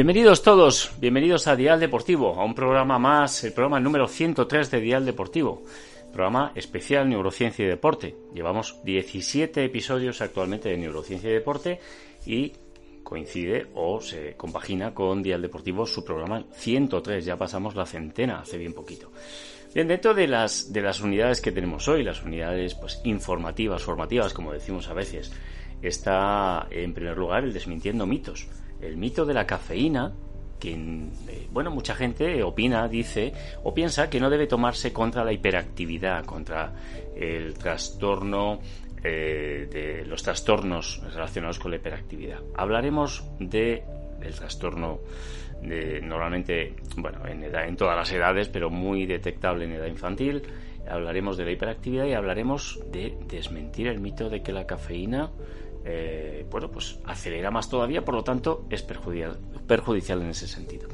[0.00, 4.80] Bienvenidos todos, bienvenidos a Dial Deportivo, a un programa más, el programa número 103 de
[4.80, 5.62] Dial Deportivo,
[6.10, 8.16] programa especial Neurociencia y Deporte.
[8.34, 11.80] Llevamos 17 episodios actualmente de Neurociencia y Deporte
[12.24, 12.54] y
[13.02, 18.56] coincide o se compagina con Dial Deportivo su programa 103, ya pasamos la centena hace
[18.56, 19.12] bien poquito.
[19.74, 24.32] Bien, dentro de las, de las unidades que tenemos hoy, las unidades pues, informativas, formativas,
[24.32, 25.30] como decimos a veces,
[25.82, 28.48] está en primer lugar el desmintiendo mitos
[28.82, 30.12] el mito de la cafeína,
[30.58, 33.32] que, eh, bueno, mucha gente opina, dice
[33.64, 36.72] o piensa que no debe tomarse contra la hiperactividad, contra
[37.16, 38.60] el trastorno
[39.02, 42.40] eh, de los trastornos relacionados con la hiperactividad.
[42.54, 43.82] Hablaremos de
[44.20, 45.00] el trastorno
[45.62, 50.42] de, normalmente, bueno, en, edad, en todas las edades, pero muy detectable en edad infantil.
[50.88, 55.30] Hablaremos de la hiperactividad y hablaremos de desmentir el mito de que la cafeína
[55.84, 60.88] eh, bueno, pues acelera más todavía, por lo tanto es perjudicial, en ese sentido.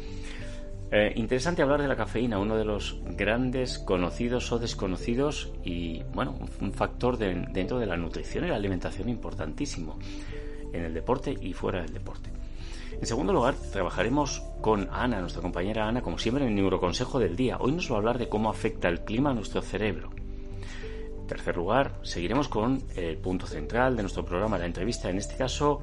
[0.92, 6.38] Eh, interesante hablar de la cafeína, uno de los grandes conocidos o desconocidos y, bueno,
[6.60, 9.98] un factor dentro de la nutrición y la alimentación importantísimo
[10.72, 12.30] en el deporte y fuera del deporte.
[13.00, 17.36] En segundo lugar, trabajaremos con Ana, nuestra compañera Ana, como siempre en el neuroconsejo del
[17.36, 17.58] día.
[17.58, 20.10] Hoy nos va a hablar de cómo afecta el clima a nuestro cerebro.
[21.26, 25.80] Tercer lugar, seguiremos con el punto central de nuestro programa, la entrevista, en este caso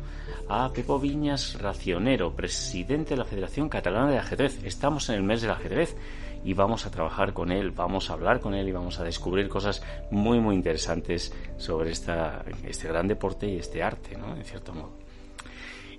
[0.47, 4.63] a Pepo Viñas Racionero, presidente de la Federación Catalana de Ajedrez.
[4.63, 5.97] Estamos en el mes del ajedrez
[6.45, 9.50] y vamos a trabajar con él, vamos a hablar con él y vamos a descubrir
[9.50, 14.35] cosas muy, muy interesantes sobre esta, este gran deporte y este arte, ¿no?
[14.35, 15.03] En cierto modo.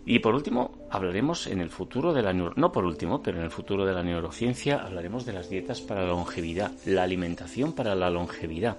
[0.07, 3.51] Y por último, hablaremos en el futuro de la no por último, pero en el
[3.51, 8.11] futuro de la neurociencia hablaremos de las dietas para la longevidad, la alimentación para la
[8.11, 8.77] longevidad.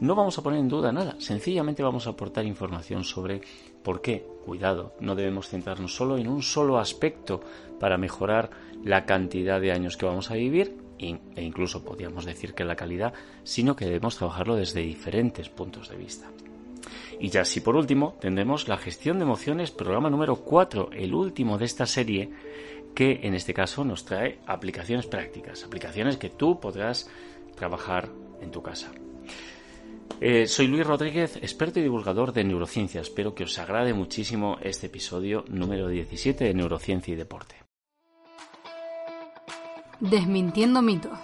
[0.00, 3.40] No vamos a poner en duda nada, sencillamente vamos a aportar información sobre
[3.82, 7.40] por qué, cuidado, no debemos centrarnos solo en un solo aspecto
[7.80, 8.50] para mejorar
[8.84, 13.14] la cantidad de años que vamos a vivir e incluso podríamos decir que la calidad,
[13.44, 16.28] sino que debemos trabajarlo desde diferentes puntos de vista.
[17.20, 21.58] Y ya si por último tendremos la gestión de emociones, programa número 4, el último
[21.58, 22.30] de esta serie,
[22.94, 27.10] que en este caso nos trae aplicaciones prácticas, aplicaciones que tú podrás
[27.56, 28.08] trabajar
[28.40, 28.92] en tu casa.
[30.20, 33.00] Eh, soy Luis Rodríguez, experto y divulgador de neurociencia.
[33.00, 37.56] Espero que os agrade muchísimo este episodio número 17 de Neurociencia y Deporte.
[40.00, 41.18] Desmintiendo mitos.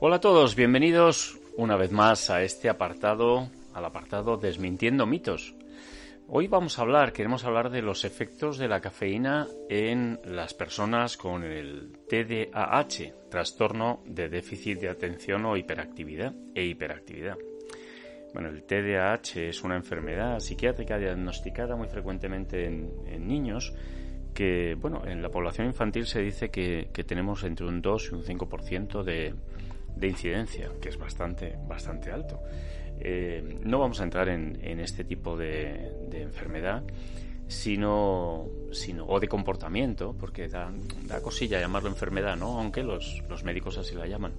[0.00, 5.54] Hola a todos, bienvenidos una vez más a este apartado, al apartado Desmintiendo mitos.
[6.28, 11.16] Hoy vamos a hablar, queremos hablar de los efectos de la cafeína en las personas
[11.16, 17.36] con el TDAH, trastorno de déficit de atención o hiperactividad e hiperactividad.
[18.32, 23.74] Bueno, el TDAH es una enfermedad psiquiátrica diagnosticada muy frecuentemente en, niños
[24.32, 28.22] que, bueno, en la población infantil se dice que, tenemos entre un 2 y un
[28.22, 29.34] 5% de,
[29.96, 32.40] de incidencia, que es bastante, bastante alto.
[33.04, 36.84] Eh, no vamos a entrar en, este tipo de, enfermedad,
[37.48, 40.70] sino, sino, o de comportamiento, porque da,
[41.22, 42.58] cosilla llamarlo enfermedad, ¿no?
[42.58, 44.34] aunque los, médicos así la llaman,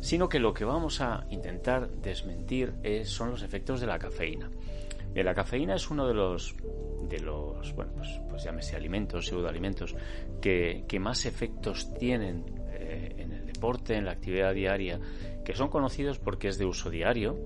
[0.00, 4.50] sino que lo que vamos a intentar desmentir es, son los efectos de la cafeína.
[5.14, 6.56] la cafeína es uno de los,
[7.08, 9.94] de los bueno, pues, pues llámese alimentos, pseudoalimentos,
[10.40, 13.31] que, que más efectos tienen eh, en
[13.62, 15.00] el en la actividad diaria,
[15.44, 17.38] que son conocidos porque es de uso diario,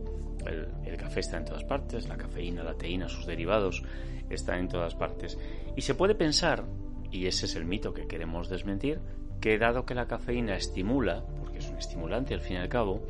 [0.47, 3.83] el, café está en todas partes, la cafeína, la teína, sus derivados
[4.31, 5.39] están en todas partes.
[5.77, 6.65] Y se puede pensar,
[7.11, 9.01] y ese es el mito que queremos desmentir,
[9.41, 13.03] que dado que la cafeína estimula, porque es un estimulante al fin y al cabo,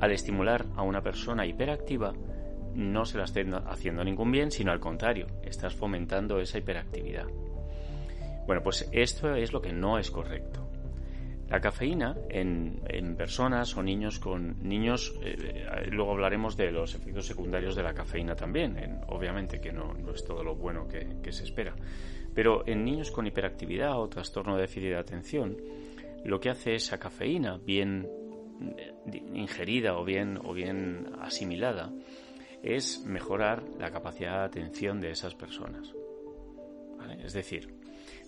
[0.00, 2.12] al estimular a una persona hiperactiva,
[2.74, 7.26] no se la esté haciendo ningún bien, sino al contrario, estás fomentando esa hiperactividad.
[8.46, 10.71] Bueno, pues esto es lo que no es correcto.
[11.52, 17.76] La cafeína en, personas o niños con niños, eh, luego hablaremos de los efectos secundarios
[17.76, 21.74] de la cafeína también, obviamente que no, es todo lo bueno que, se espera,
[22.34, 25.58] pero en niños con hiperactividad o trastorno de déficit de atención,
[26.24, 28.08] lo que hace esa cafeína bien
[28.78, 31.92] eh, ingerida o bien, o bien asimilada
[32.62, 35.92] es mejorar la capacidad de atención de esas personas.
[37.22, 37.81] Es decir,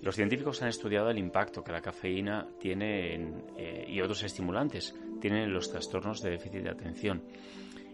[0.04, 3.14] los científicos han estudiado el impacto que la cafeína tiene
[3.56, 7.22] eh, y otros estimulantes tienen en los trastornos de déficit de atención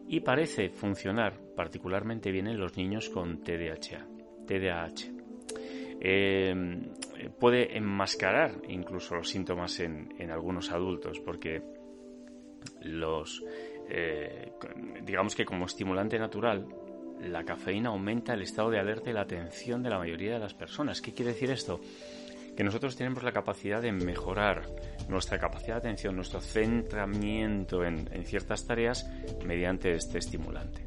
[0.09, 4.05] y parece funcionar particularmente bien en los niños con TDAH.
[4.45, 5.05] TDAH.
[6.01, 6.53] Eh,
[7.39, 11.63] puede enmascarar incluso los síntomas en, algunos adultos porque
[12.83, 13.45] los
[13.89, 14.51] eh,
[15.05, 16.67] digamos que como estimulante natural
[17.23, 20.55] la cafeína aumenta el estado de alerta y la atención de la mayoría de las
[20.55, 21.01] personas.
[21.01, 21.81] ¿Qué quiere decir esto?
[22.57, 24.63] Que nosotros tenemos la capacidad de mejorar
[25.09, 29.09] nuestra capacidad de atención, nuestro centramiento en, ciertas tareas
[29.45, 30.87] mediante este estimulante.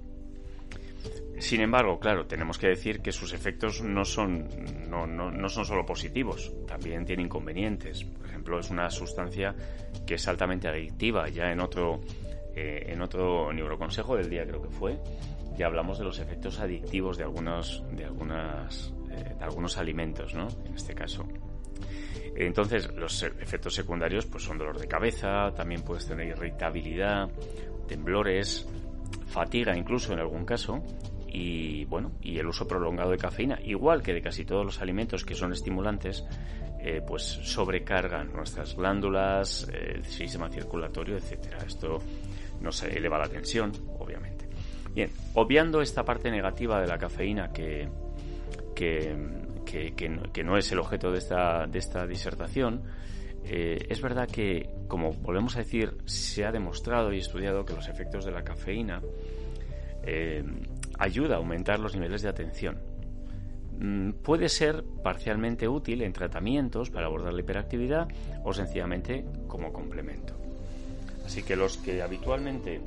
[1.40, 4.48] Sin embargo, claro, tenemos que decir que sus efectos no son,
[4.88, 8.06] no, no, son solo positivos, también tiene inconvenientes.
[8.06, 9.54] Por ejemplo, es una sustancia
[10.06, 11.28] que es altamente adictiva.
[11.30, 12.00] Ya en otro,
[12.56, 15.00] eh, en otro neuroconsejo del día creo que fue,
[15.56, 20.48] ya hablamos de los efectos adictivos de algunos, de algunas, eh, de algunos alimentos, ¿no?
[20.66, 21.26] En este caso.
[22.36, 27.30] Entonces, los efectos secundarios pues son dolor de cabeza, también puedes tener irritabilidad,
[27.88, 28.68] temblores,
[29.28, 30.84] fatiga incluso en algún caso,
[31.28, 35.26] y bueno, y el uso prolongado de cafeína, igual que de casi todos los alimentos
[35.26, 36.24] que son estimulantes,
[36.80, 41.60] eh, pues sobrecargan nuestras glándulas, el sistema circulatorio, etcétera.
[41.66, 42.00] Esto
[42.62, 43.72] nos eleva la tensión.
[44.94, 47.90] Bien, obviando esta parte negativa de la cafeína que,
[50.44, 52.84] no, es el objeto de esta, de esta disertación,
[53.44, 57.90] eh, es verdad que, como volvemos a decir, se ha demostrado y estudiado que los
[57.90, 59.02] efectos de la cafeína
[60.04, 60.44] eh,
[61.00, 62.78] ayuda a aumentar los niveles de atención.
[63.80, 68.08] Mm, puede ser parcialmente útil en tratamientos para abordar la hiperactividad
[68.44, 70.36] o sencillamente como complemento.
[71.26, 72.80] Así que los que habitualmente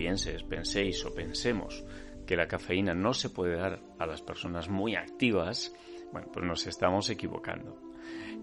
[0.00, 1.84] pienses, penséis o pensemos
[2.26, 5.74] que la cafeína no se puede dar a las personas muy activas,
[6.10, 7.76] bueno, pues nos estamos equivocando.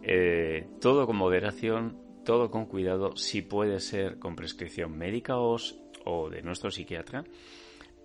[0.03, 6.43] Eh, todo con moderación, todo con cuidado, si puede ser con prescripción médica o, de
[6.43, 7.23] nuestro psiquiatra,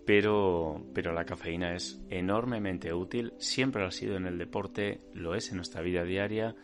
[0.06, 5.34] pero, pero la cafeína es enormemente útil, siempre lo ha sido en el deporte, lo
[5.34, 6.56] es en nuestra vida diaria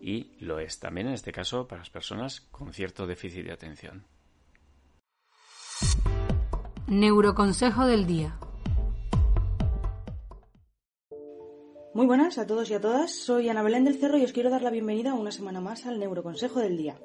[0.00, 4.06] y lo es también en este caso para las personas con cierto déficit de atención.
[6.92, 8.36] Neuroconsejo del día.
[11.94, 14.50] Muy buenas a todos y a todas, soy Ana Belén del Cerro y os quiero
[14.50, 17.00] dar la bienvenida una semana más al Neuroconsejo del día.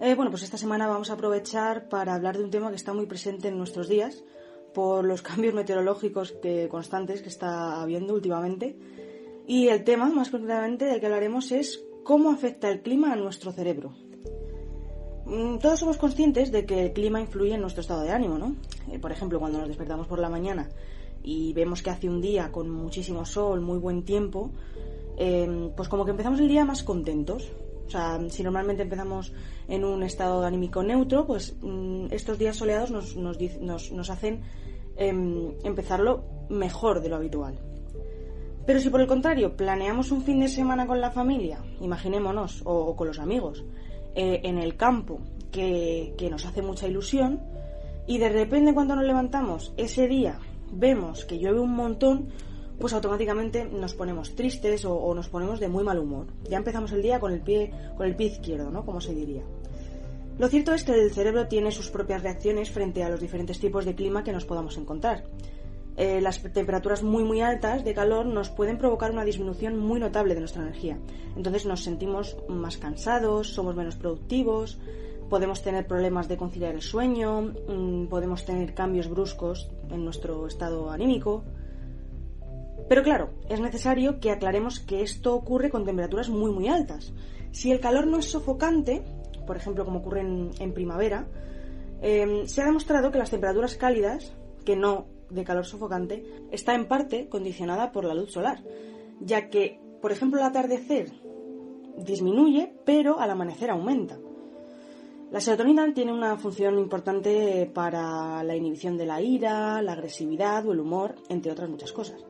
[0.00, 2.94] Eh, bueno, pues esta semana vamos a aprovechar para hablar de un tema que está
[2.94, 4.24] muy presente en nuestros días
[4.72, 8.78] por los cambios meteorológicos que, constantes que está habiendo últimamente.
[9.46, 13.52] Y el tema, más concretamente, del que hablaremos es cómo afecta el clima a nuestro
[13.52, 14.05] cerebro.
[15.26, 18.54] Mm, todos somos conscientes de que el clima influye en nuestro estado de ánimo, ¿no?
[18.92, 20.68] Eh, por ejemplo, cuando nos despertamos por la mañana
[21.22, 24.52] y vemos que hace un día con muchísimo sol, muy buen tiempo,
[25.16, 27.50] em, pues como que empezamos el día más contentos.
[27.86, 29.32] O sea, si normalmente empezamos
[29.66, 34.42] en un estado anímico neutro, pues mm, estos días soleados nos, nos, hacen
[34.96, 37.58] em, empezarlo mejor de lo habitual.
[38.64, 42.94] Pero si por el contrario planeamos un fin de semana con la familia, imaginémonos, o
[42.94, 43.64] con los amigos,
[44.16, 45.20] eh, en el campo
[45.52, 47.40] que, nos hace mucha ilusión
[48.06, 50.38] y de repente cuando nos levantamos ese día
[50.72, 52.28] vemos que llueve un montón,
[52.78, 56.26] pues automáticamente nos ponemos tristes o, nos ponemos de muy mal humor.
[56.48, 58.84] Ya empezamos el día con el pie, con el pie izquierdo, ¿no?
[58.84, 59.42] Como se diría.
[60.38, 63.84] Lo cierto es que el cerebro tiene sus propias reacciones frente a los diferentes tipos
[63.84, 65.24] de clima que nos podamos encontrar.
[65.96, 70.34] Eh, las temperaturas muy muy altas de calor nos pueden provocar una disminución muy notable
[70.34, 70.98] de nuestra energía.
[71.36, 74.78] Entonces nos sentimos más cansados, somos menos productivos,
[75.30, 80.90] podemos tener problemas de conciliar el sueño, mm, podemos tener cambios bruscos en nuestro estado
[80.90, 81.44] anímico.
[82.90, 87.14] Pero claro, es necesario que aclaremos que esto ocurre con temperaturas muy muy altas.
[87.52, 89.02] Si el calor no es sofocante,
[89.46, 91.26] por ejemplo como ocurre en, primavera,
[92.02, 96.86] eh, se ha demostrado que las temperaturas cálidas, que no de calor sofocante está en
[96.86, 98.62] parte condicionada por la luz solar,
[99.20, 101.12] ya que, por ejemplo, el atardecer
[101.96, 104.18] disminuye, pero al amanecer aumenta.
[105.30, 110.72] La serotonina tiene una función importante para la inhibición de la ira, la agresividad o
[110.72, 112.24] el humor, entre otras muchas cosas.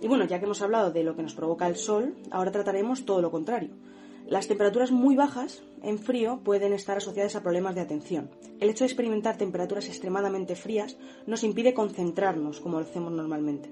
[0.00, 3.04] Y bueno, ya que hemos hablado de lo que nos provoca el sol, ahora trataremos
[3.04, 3.70] todo lo contrario.
[4.26, 8.28] Las temperaturas muy bajas en frío pueden estar asociadas a problemas de atención.
[8.58, 13.70] El hecho de experimentar temperaturas extremadamente frías nos impide concentrarnos como lo hacemos normalmente.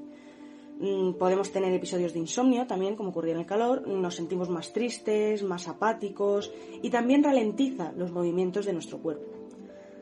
[0.78, 4.73] Mm, podemos tener episodios de insomnio también, como ocurría en el calor, nos sentimos más
[4.73, 9.25] tristes, más apáticos y también ralentiza los movimientos de nuestro cuerpo.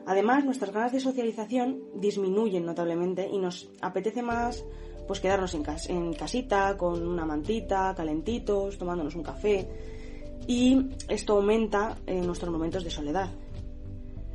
[0.05, 4.63] Además, nuestras ganas de socialización disminuyen notablemente y nos apetece más
[5.07, 9.92] pues quedarnos en, en casita con una mantita, calentitos, tomándonos un café
[10.47, 13.29] y esto aumenta en nuestros momentos de soledad.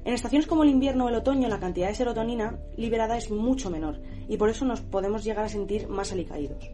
[0.05, 3.69] En estaciones como el invierno o el otoño la cantidad de serotonina liberada es mucho
[3.69, 6.71] menor y por eso nos podemos llegar a sentir más alicaídos.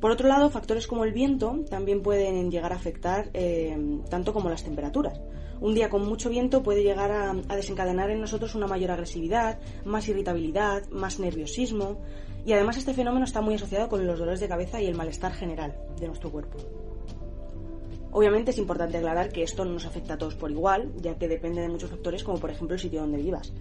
[0.00, 4.50] Por otro lado, factores como el viento también pueden llegar a afectar eh, tanto como
[4.50, 5.20] las temperaturas.
[5.60, 10.08] Un día con mucho viento puede llegar a, desencadenar en nosotros una mayor agresividad, más
[10.08, 12.00] irritabilidad, más nerviosismo
[12.44, 15.32] y además este fenómeno está muy asociado con los dolores de cabeza y el malestar
[15.32, 16.58] general de nuestro cuerpo.
[18.12, 21.28] Obviamente es importante aclarar que esto no nos afecta a todos por igual, ya que
[21.28, 23.52] depende de muchos factores como por ejemplo el sitio donde vivas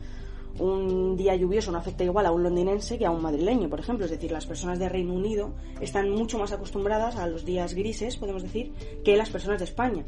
[0.59, 4.05] un día lluvioso no afecta igual a un londinense que a un madrileño, por ejemplo.
[4.05, 8.17] Es decir, las personas de Reino Unido están mucho más acostumbradas a los días grises,
[8.17, 10.05] podemos decir, que las personas de España,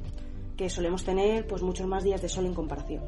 [0.57, 3.03] que solemos tener pues muchos más días de sol en comparación.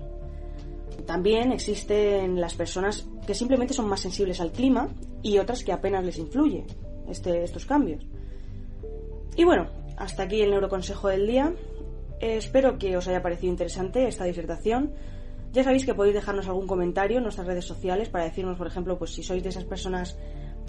[1.05, 4.89] También existen las personas que simplemente son más sensibles al clima
[5.21, 6.65] y otras que apenas les influye
[7.07, 8.03] este, estos cambios.
[9.35, 11.53] Y bueno, hasta aquí el neuroconsejo del día.
[12.19, 14.93] espero que os haya parecido interesante esta disertación.
[15.51, 18.97] Ya sabéis que podéis dejarnos algún comentario en nuestras redes sociales para decirnos, por ejemplo,
[18.97, 20.17] pues si sois de esas personas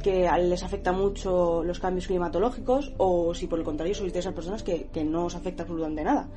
[0.02, 4.35] que les afecta mucho los cambios climatológicos o si por el contrario sois de esas
[4.35, 6.28] personas que, que no os afecta absolutamente nada.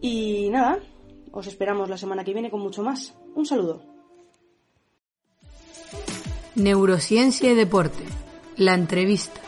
[0.00, 0.78] Y nada,
[1.32, 3.14] os esperamos la semana que viene con mucho más.
[3.34, 3.82] Un saludo.
[6.54, 8.04] Neurociencia y deporte.
[8.56, 9.45] La entrevista.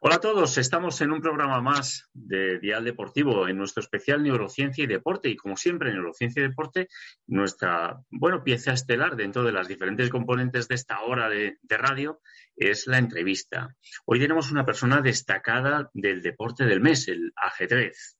[0.00, 4.84] Hola a todos, estamos en un programa más de Dial Deportivo, en nuestro especial Neurociencia
[4.84, 5.28] y Deporte.
[5.28, 6.86] Y como siempre, Neurociencia y Deporte,
[7.26, 12.20] nuestra, bueno, pieza estelar dentro de las diferentes componentes de esta hora de, radio
[12.54, 13.74] es la entrevista.
[14.04, 18.16] Hoy tenemos una persona destacada del deporte del mes, el ajedrez.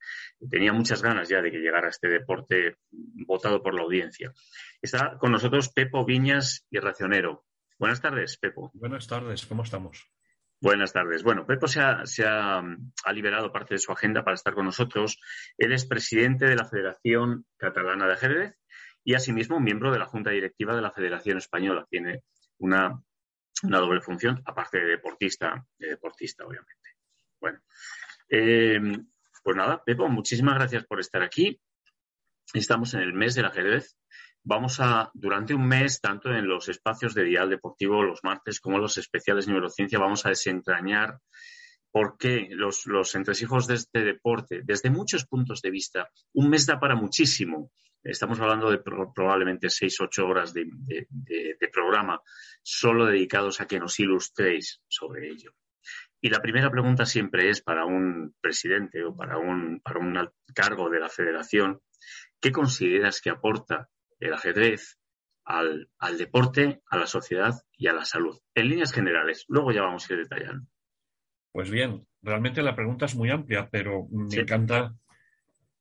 [0.51, 4.33] Tenía muchas ganas ya de que llegara este deporte votado por la audiencia.
[4.83, 7.45] Está con nosotros Pepo Viñas y Racionero.
[7.79, 8.73] Buenas tardes, Pepo.
[8.75, 10.11] Buenas tardes, ¿cómo estamos?
[10.61, 11.23] Buenas tardes.
[11.23, 12.63] Bueno, Pepo se, ha,
[13.13, 15.21] liberado parte de su agenda para estar con nosotros.
[15.57, 18.55] Él es presidente de la Federación Catalana de Ajedrez
[19.05, 21.87] y asimismo miembro de la Junta Directiva de la Federación Española.
[21.89, 22.25] Tiene
[22.59, 23.01] una,
[23.63, 26.91] doble función, aparte de deportista, de deportista, obviamente.
[27.41, 27.61] Bueno,
[28.29, 28.81] eh,
[29.45, 31.61] pues nada, Pepo, muchísimas gracias por estar aquí.
[32.53, 33.98] Estamos en el mes del ajedrez
[34.49, 38.79] vamos a, durante un mes, tanto en los espacios de Dial Deportivo los martes como
[38.79, 41.19] los especiales de neurociencia, vamos a desentrañar
[41.91, 46.65] por qué los, los entresijos de este deporte, desde muchos puntos de vista, un mes
[46.65, 47.73] da para muchísimo.
[48.03, 50.67] Estamos hablando de probablemente seis, ocho horas de,
[51.71, 52.19] programa
[52.63, 55.53] solo dedicados a que nos ilustréis sobre ello.
[56.23, 60.89] Y la primera pregunta siempre es para un presidente o para un, para un cargo
[60.89, 61.83] de la federación,
[62.41, 63.91] ¿qué consideras que aporta
[64.21, 64.99] el ajedrez
[65.45, 68.39] al, deporte, a la sociedad y a la salud.
[68.55, 70.67] En líneas generales, luego ya vamos a ir detallando.
[71.53, 74.95] Pues bien, realmente la pregunta es muy amplia, pero me encanta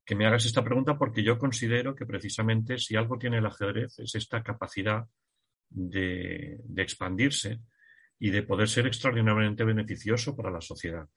[0.05, 3.99] que me hagas esta pregunta porque yo considero que precisamente si algo tiene el ajedrez
[3.99, 5.05] es esta capacidad
[5.69, 7.59] de, expandirse
[8.17, 11.07] y de poder ser extraordinariamente beneficioso para la sociedad.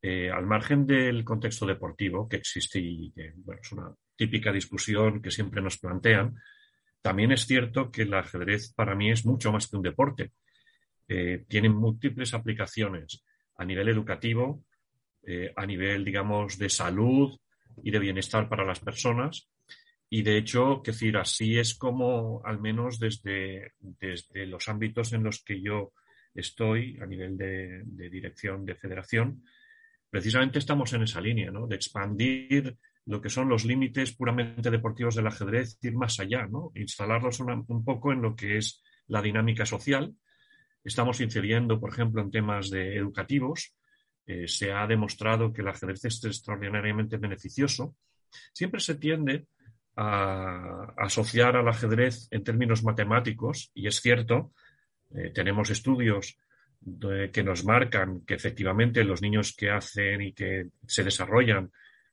[0.00, 5.30] Eh, al margen del contexto deportivo que existe y que es una típica discusión que
[5.30, 6.34] siempre nos plantean,
[7.00, 10.32] también es cierto que el ajedrez para mí es mucho más que un deporte.
[11.08, 13.24] Eh, tiene múltiples aplicaciones
[13.56, 14.62] a nivel educativo,
[15.22, 17.34] eh, a nivel, digamos, de salud
[17.82, 19.48] y de bienestar para las personas.
[20.10, 25.42] Y de hecho, decir, así es como, al menos desde, desde los ámbitos en los
[25.42, 25.94] que yo
[26.34, 29.42] estoy, a nivel de, de dirección de federación,
[30.10, 31.66] precisamente estamos en esa línea, ¿no?
[31.66, 36.70] De expandir lo que son los límites puramente deportivos del ajedrez, ir más allá, ¿no?
[36.74, 40.14] Instalarlos un poco en lo que es la dinámica social.
[40.84, 43.74] Estamos incidiendo, por ejemplo, en temas de educativos.
[44.26, 47.96] Eh, se ha demostrado que el ajedrez es extraordinariamente beneficioso.
[48.52, 49.46] Siempre se tiende
[49.96, 54.52] a, asociar al ajedrez en términos matemáticos, y es cierto,
[55.14, 56.38] eh, tenemos estudios
[57.32, 61.70] que nos marcan que efectivamente los niños que hacen y que se desarrollan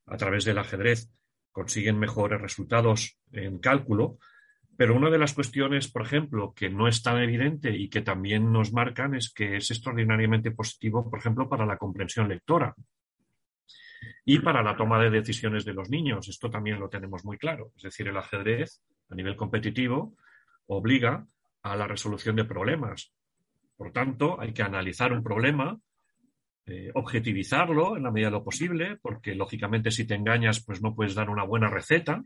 [0.08, 1.10] a través del ajedrez
[1.52, 4.18] consiguen mejores resultados en cálculo,
[4.78, 8.52] pero una de las cuestiones, por ejemplo, que no es tan evidente y que también
[8.52, 12.76] nos marcan es que es extraordinariamente positivo, por ejemplo, para la comprensión lectora
[14.24, 16.28] y para la toma de decisiones de los niños.
[16.28, 17.72] Esto también lo tenemos muy claro.
[17.76, 20.16] Es decir, el ajedrez a nivel competitivo
[20.68, 21.26] obliga
[21.64, 23.12] a la resolución de problemas.
[23.76, 25.80] Por tanto, hay que analizar un problema
[26.68, 30.94] eh, objetivizarlo en la medida de lo posible, porque lógicamente si te engañas, pues no
[30.94, 32.26] puedes dar una buena receta,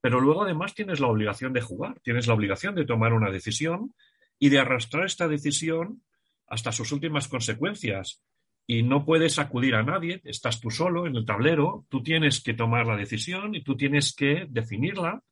[0.00, 3.94] pero luego además tienes la obligación de jugar, tienes la obligación de tomar una decisión
[4.36, 6.02] y de arrastrar esta decisión
[6.48, 8.20] hasta sus últimas consecuencias.
[8.66, 12.54] Y no puedes acudir a nadie, estás tú solo en el tablero, tú tienes que
[12.54, 15.22] tomar la decisión y tú tienes que definirla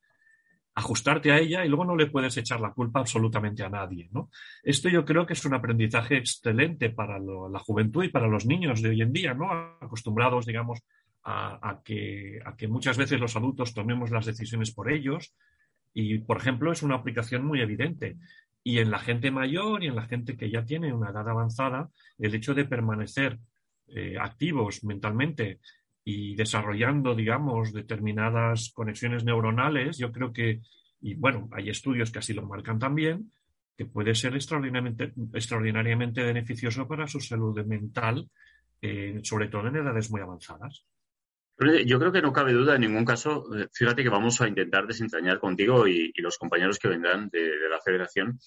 [0.73, 4.09] ajustarte a ella y luego no le puedes echar la culpa absolutamente a nadie.
[4.11, 4.29] ¿no?
[4.63, 8.81] Esto yo creo que es un aprendizaje excelente para la juventud y para los niños
[8.81, 9.51] de hoy en día, ¿no?
[9.81, 10.79] acostumbrados, digamos,
[11.23, 15.33] a, que, muchas veces los adultos tomemos las decisiones por ellos.
[15.93, 18.17] Y, por ejemplo, es una aplicación muy evidente.
[18.63, 21.89] Y en la gente mayor y en la gente que ya tiene una edad avanzada,
[22.17, 23.39] el hecho de permanecer
[23.87, 25.59] eh, activos mentalmente
[26.03, 30.61] y desarrollando, digamos, determinadas conexiones neuronales, yo creo que,
[31.01, 33.31] y bueno, hay estudios que así lo marcan también,
[33.77, 38.29] que puede ser extraordinariamente, extraordinariamente beneficioso para su salud mental,
[38.81, 40.85] eh, sobre todo en edades muy avanzadas.
[41.85, 43.45] Yo creo que no cabe duda en ningún caso.
[43.55, 47.79] Eh, fíjate que vamos a intentar desentrañar contigo y, los compañeros que vendrán de, la
[47.79, 48.39] federación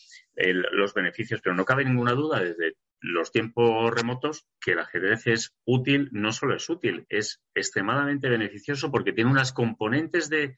[0.73, 5.55] los beneficios, pero no cabe ninguna duda desde los tiempos remotos que el ajedrez es
[5.67, 10.57] útil, no solo es útil, es extremadamente beneficioso porque tiene unas componentes de,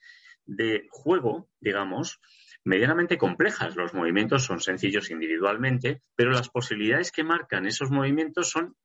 [0.90, 2.20] juego, digamos,
[2.62, 3.74] medianamente complejas.
[3.74, 8.76] Los movimientos son sencillos individualmente, pero las posibilidades que marcan esos movimientos son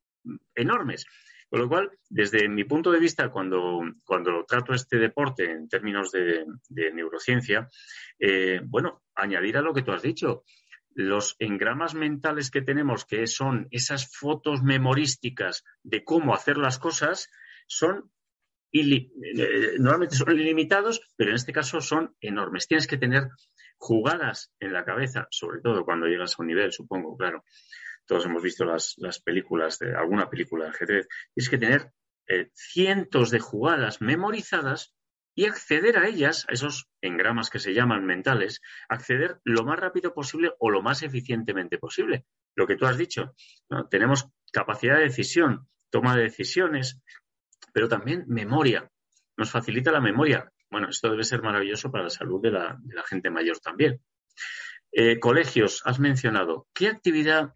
[0.56, 1.06] enormes.
[1.48, 6.12] Con lo cual, desde mi punto de vista, cuando, cuando trato este deporte en términos
[6.12, 6.46] de,
[6.94, 7.70] neurociencia,
[8.18, 10.46] eh, bueno, añadir a lo que tú has dicho,
[10.94, 17.30] los engramas mentales que tenemos, que son esas fotos memorísticas de cómo hacer las cosas,
[17.68, 18.12] son
[18.74, 22.68] eh, normalmente son ilimitados, pero en este caso son enormes.
[22.68, 23.28] Tienes que tener
[23.78, 27.44] jugadas en la cabeza, sobre todo cuando llegas a un nivel, supongo, claro.
[28.06, 31.08] Todos hemos visto las, películas, de alguna película de ajedrez.
[31.34, 31.92] Tienes que tener
[32.28, 34.96] eh, cientos de jugadas memorizadas
[35.36, 40.14] y acceder a ellas, a esos engramas que se llaman mentales, acceder lo más rápido
[40.14, 42.26] posible o lo más eficientemente posible.
[42.56, 43.34] Lo que tú has dicho,
[43.90, 47.02] tenemos capacidad de decisión, toma de decisiones,
[47.74, 48.90] pero también memoria.
[49.38, 50.52] Nos facilita la memoria.
[50.70, 54.02] Bueno, esto debe ser maravilloso para la salud de la, gente mayor también.
[54.92, 56.68] Eh, colegios, has mencionado.
[56.74, 57.54] ¿Qué actividad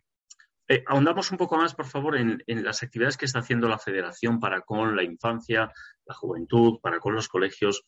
[0.67, 4.39] eh, ahondamos un poco más, por favor, en, las actividades que está haciendo la Federación
[4.39, 5.71] para con la infancia,
[6.05, 7.85] la juventud, para con los colegios.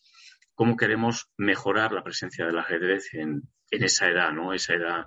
[0.54, 4.54] ¿Cómo queremos mejorar la presencia del ajedrez en, esa edad, ¿no?
[4.54, 5.06] Esa edad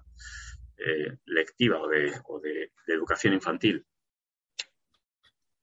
[0.76, 3.86] eh, lectiva o, de, educación infantil.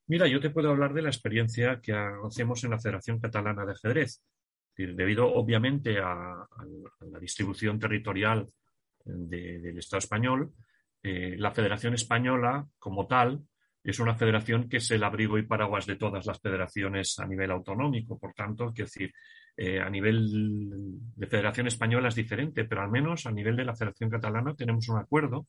[0.07, 3.73] Mira, yo te puedo hablar de la experiencia que hacemos en la Federación Catalana de
[3.73, 4.21] Ajedrez.
[4.77, 6.47] Debido, obviamente, a,
[7.01, 8.47] la distribución territorial
[9.03, 10.53] del Estado español,
[11.03, 13.41] eh, la Federación Española, como tal,
[13.83, 17.51] es una federación que es el abrigo y paraguas de todas las federaciones a nivel
[17.51, 18.19] autonómico.
[18.19, 19.13] Por tanto, quiero decir,
[19.55, 23.75] eh, a nivel de Federación Española es diferente, pero al menos a nivel de la
[23.75, 25.47] Federación Catalana tenemos un acuerdo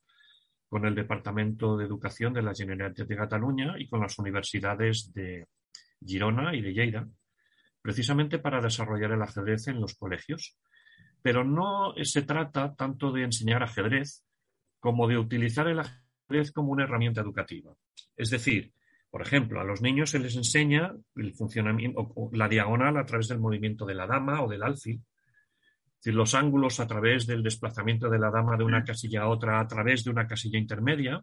[0.69, 5.47] con el Departamento de Educación de la Generalitat de Cataluña y con las universidades de
[6.01, 7.09] Girona y de Lleida,
[7.83, 10.57] precisamente para desarrollar el ajedrez en los colegios.
[11.23, 14.25] Pero no se trata tanto de enseñar ajedrez,
[14.81, 17.75] como de utilizar el ajedrez como una herramienta educativa.
[18.17, 18.73] Es decir,
[19.11, 23.29] por ejemplo, a los niños se les enseña el funcionamiento, o la diagonal a través
[23.29, 25.03] del movimiento de la dama o del alfil,
[26.13, 29.67] los ángulos a través del desplazamiento de la dama de una casilla a otra a
[29.67, 31.23] través de una casilla intermedia.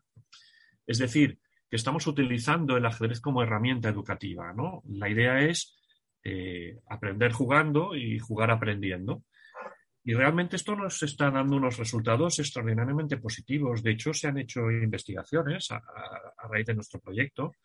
[0.86, 1.40] Es decir,
[1.70, 4.54] que estamos utilizando el ajedrez como herramienta educativa.
[4.54, 4.84] ¿no?
[4.88, 5.78] La idea es
[6.24, 9.24] eh, aprender jugando y jugar aprendiendo.
[10.08, 13.82] Y realmente esto nos está dando unos resultados extraordinariamente positivos.
[13.82, 15.82] De hecho, se han hecho investigaciones a,
[16.48, 17.56] raíz de nuestro proyecto,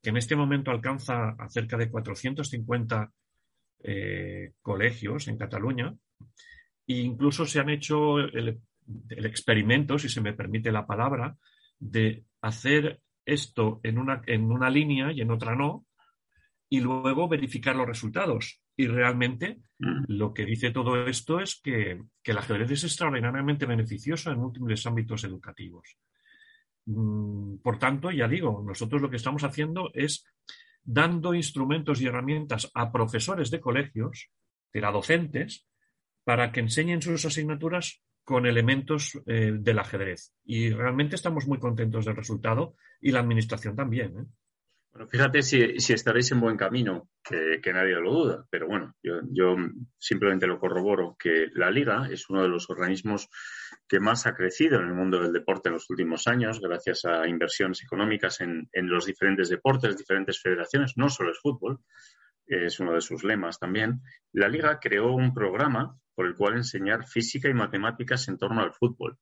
[0.00, 3.12] que en este momento alcanza a cerca de 450
[3.80, 5.92] eh, colegios en Cataluña.
[6.86, 8.60] E incluso se han hecho el,
[9.08, 11.36] experimento, si se me permite la palabra,
[11.80, 15.84] de hacer esto en una, en una línea y en otra no,
[16.68, 18.62] y luego verificar los resultados.
[18.78, 20.04] Y realmente mm.
[20.06, 25.24] lo que dice todo esto es que, el ajedrez es extraordinariamente beneficioso en múltiples ámbitos
[25.24, 25.96] educativos.
[26.86, 30.24] Mm, por tanto, ya digo, nosotros lo que estamos haciendo es
[30.84, 34.30] dando instrumentos y herramientas a profesores de colegios,
[34.80, 35.66] a docentes,
[36.22, 40.32] para que enseñen sus asignaturas con elementos eh, del ajedrez.
[40.44, 44.18] Y realmente estamos muy contentos del resultado y la administración también.
[44.20, 44.24] ¿eh?
[44.92, 49.56] Bueno, fíjate si, si, estaréis en buen camino, que, nadie lo duda, pero bueno, yo,
[49.98, 53.28] simplemente lo corroboro, que la Liga es uno de los organismos
[53.86, 57.28] que más ha crecido en el mundo del deporte en los últimos años, gracias a
[57.28, 61.80] inversiones económicas en, en los diferentes deportes, diferentes federaciones, no solo es fútbol,
[62.48, 64.00] es uno de sus lemas también.
[64.32, 68.72] La Liga creó un programa por el cual enseñar física y matemáticas en torno al
[68.72, 69.18] fútbol.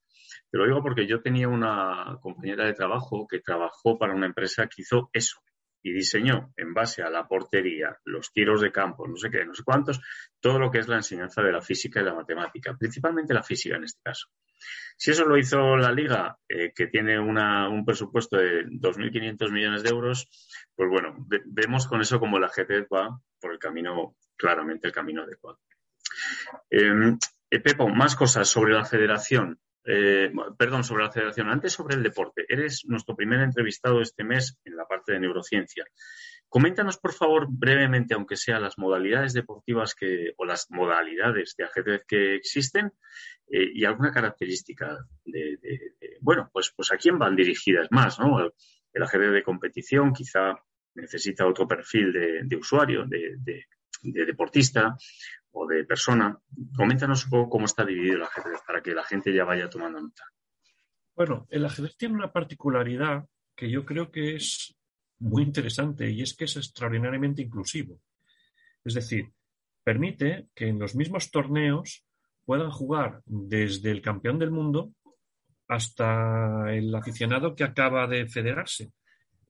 [0.50, 4.66] Te lo digo porque yo tenía una compañera de trabajo que trabajó para una empresa
[4.66, 5.40] que hizo eso,
[5.86, 9.54] y diseñó en base a la portería, los tiros de campo, no sé qué, no
[9.54, 10.00] sé cuántos,
[10.40, 13.76] todo lo que es la enseñanza de la física y la matemática, principalmente la física
[13.76, 14.26] en este caso.
[14.96, 19.90] Si eso lo hizo la liga, eh, que tiene un presupuesto de 2.500 millones de
[19.90, 20.28] euros,
[20.74, 25.22] pues bueno, vemos con eso como la GT va por el camino, claramente el camino
[25.22, 25.60] adecuado.
[26.68, 27.16] Em,
[27.48, 29.60] eh, Pepo, más cosas sobre la federación.
[29.88, 31.48] Eh, perdón, sobre la federación.
[31.48, 32.44] Antes sobre el deporte.
[32.48, 35.84] Eres nuestro primer entrevistado este mes en la parte de neurociencia.
[36.48, 42.04] Coméntanos, por favor, brevemente, aunque sea las modalidades deportivas que, o las modalidades de ajedrez
[42.06, 42.92] que existen
[43.48, 45.58] eh, y alguna característica de,
[46.20, 48.40] bueno, pues, pues a quién van dirigidas más, ¿no?
[48.40, 50.54] El, ajedrez de competición quizá
[50.94, 53.36] necesita otro perfil de, usuario, de,
[54.02, 54.96] deportista
[55.58, 56.38] o de persona.
[56.76, 60.00] Coméntanos un poco cómo está dividido el ajedrez para que la gente ya vaya tomando
[60.00, 60.24] nota.
[61.14, 64.76] Bueno, el ajedrez tiene una particularidad que yo creo que es
[65.18, 68.00] muy interesante y es que es extraordinariamente inclusivo.
[68.84, 69.32] Es decir,
[69.82, 72.04] permite que en los mismos torneos
[72.44, 74.92] puedan jugar desde el campeón del mundo
[75.68, 78.92] hasta el aficionado que acaba de federarse.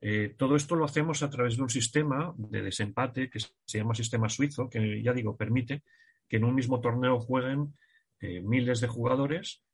[0.09, 3.93] Eh, todo esto lo hacemos a través de un sistema de desempate que se llama
[3.93, 5.83] sistema suizo, que ya digo, permite
[6.29, 7.75] que en un mismo torneo jueguen
[8.21, 9.65] eh, miles de jugadores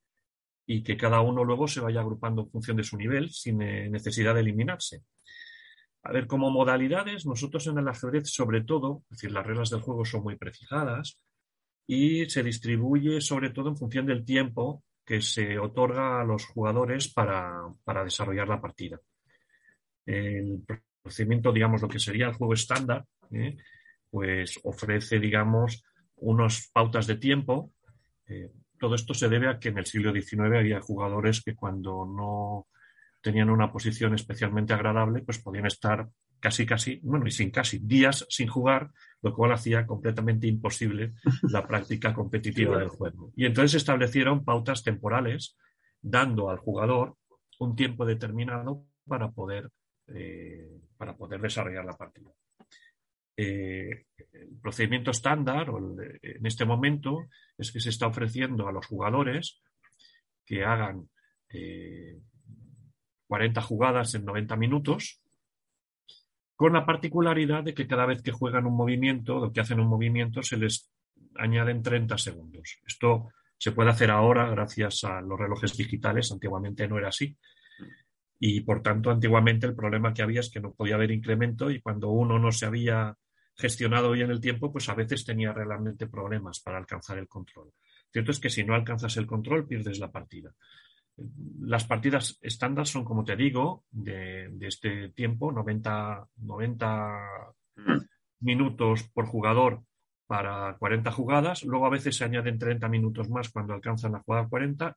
[0.64, 3.90] y que cada uno luego se vaya agrupando en función de su nivel sin eh,
[3.90, 5.02] necesidad de eliminarse.
[6.02, 9.82] A ver, como modalidades, nosotros en el ajedrez, sobre todo, es decir, las reglas del
[9.82, 11.18] juego son muy precisadas
[11.86, 17.12] y se distribuye sobre todo en función del tiempo que se otorga a los jugadores
[17.12, 18.98] para desarrollar la partida
[20.06, 20.62] el
[21.02, 23.56] procedimiento, digamos, lo que sería el juego estándar, ¿eh?
[24.10, 25.84] pues ofrece, digamos,
[26.16, 27.72] unas pautas de tiempo.
[28.26, 32.04] Eh, todo esto se debe a que en el siglo XIX había jugadores que cuando
[32.06, 32.66] no
[33.20, 36.08] tenían una posición especialmente agradable, pues podían estar
[36.40, 38.90] casi, casi, bueno, y sin casi, días sin jugar,
[39.22, 43.32] lo cual hacía completamente imposible la práctica competitiva del juego.
[43.36, 45.56] Y entonces establecieron pautas temporales,
[46.00, 47.16] dando al jugador
[47.60, 49.70] un tiempo determinado para poder
[50.14, 52.30] eh, para poder desarrollar la partida.
[53.36, 55.68] Eh, el procedimiento estándar
[56.22, 59.62] en este momento es que se está ofreciendo a los jugadores
[60.44, 61.08] que hagan
[63.26, 65.22] 40 eh, jugadas en 90 minutos,
[66.54, 69.88] con la particularidad de que cada vez que juegan un movimiento, lo que hacen un
[69.88, 70.92] movimiento, se les
[71.36, 72.80] añaden 30 segundos.
[72.86, 77.36] Esto se puede hacer ahora gracias a los relojes digitales, antiguamente no era así
[78.44, 81.80] y por tanto antiguamente el problema que había es que no podía haber incremento y
[81.80, 83.16] cuando uno no se había
[83.54, 87.70] gestionado bien el tiempo, pues a veces tenía realmente problemas para alcanzar el control.
[88.10, 90.52] Cierto es que si no alcanzas el control, pierdes la partida.
[91.60, 97.08] Las partidas estándar son, como te digo, de, este tiempo, 90, 90
[97.76, 97.98] mm.
[98.40, 99.84] minutos por jugador
[100.26, 101.62] para 40 jugadas.
[101.62, 104.96] Luego a veces se añaden 30 minutos más cuando alcanzan la jugada 40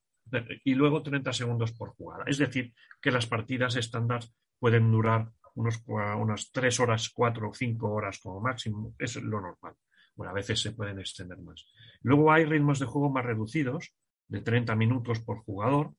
[0.64, 2.24] y luego 30 segundos por jugada.
[2.28, 4.24] Es decir, que las partidas estándar
[4.60, 8.96] pueden durar unos, unas 3 horas, 4 o 5 horas como máximo.
[9.00, 9.76] Es lo normal.
[10.16, 11.66] Bueno, a veces se pueden extender más.
[12.02, 13.94] Luego hay ritmos de juego más reducidos,
[14.28, 15.94] de 30 minutos por jugador,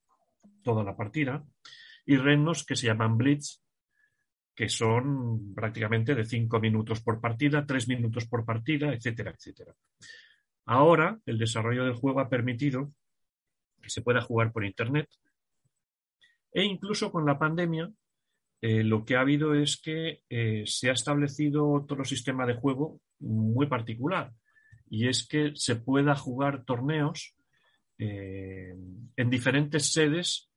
[0.63, 1.45] toda la partida,
[2.05, 3.63] y ritmos que se llaman blitz,
[4.55, 9.75] que son prácticamente de 5 minutos por partida, 3 minutos por partida, etcétera, etcétera.
[10.65, 12.93] Ahora, el desarrollo del juego ha permitido
[13.87, 15.09] que se pueda jugar por Internet.
[16.53, 17.91] E incluso con la pandemia,
[18.61, 23.01] eh, lo que ha habido es que eh, se ha establecido otro sistema de juego
[23.21, 24.33] muy particular,
[24.89, 27.37] y es que se pueda jugar torneos
[27.99, 28.75] eh,
[29.17, 30.51] en diferentes sedes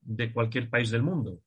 [0.00, 1.40] de cualquier país del mundo.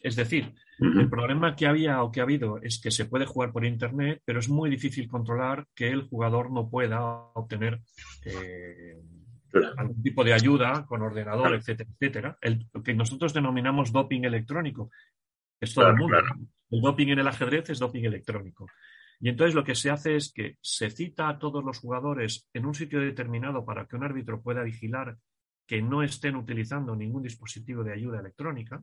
[0.00, 3.52] Es decir, el problema que había o que ha habido es que se puede jugar
[3.52, 7.00] por Internet, pero es muy difícil controlar que el jugador no pueda
[7.34, 7.80] obtener
[9.76, 12.38] algún tipo de ayuda con ordenador, etcétera, etcétera.
[12.40, 14.90] El, lo que nosotros denominamos doping electrónico.
[15.60, 16.18] Es todo el mundo.
[16.70, 18.66] El doping en el ajedrez es doping electrónico.
[19.20, 22.66] Y entonces lo que se hace es que se cita a todos los jugadores en
[22.66, 25.16] un sitio determinado para que un árbitro pueda vigilar
[25.66, 28.82] que no estén utilizando ningún dispositivo de ayuda electrónica,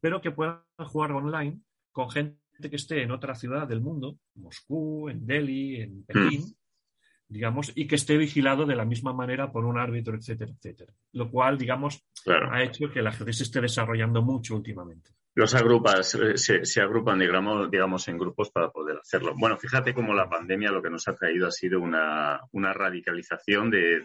[0.00, 1.60] pero que puedan jugar online
[1.92, 6.57] con gente que esté en otra ciudad del mundo, Moscú, en Delhi, en Pekín, mm
[7.28, 10.92] digamos, y que esté vigilado de la misma manera por un árbitro, etcétera, etcétera.
[11.12, 15.10] Lo cual, digamos, ha hecho que el ajedrez se esté desarrollando mucho últimamente.
[15.34, 19.34] Los agrupas, eh, se, agrupan, digamos, digamos, en grupos para poder hacerlo.
[19.36, 24.02] Bueno, fíjate cómo la pandemia lo que nos ha traído ha sido una, radicalización de,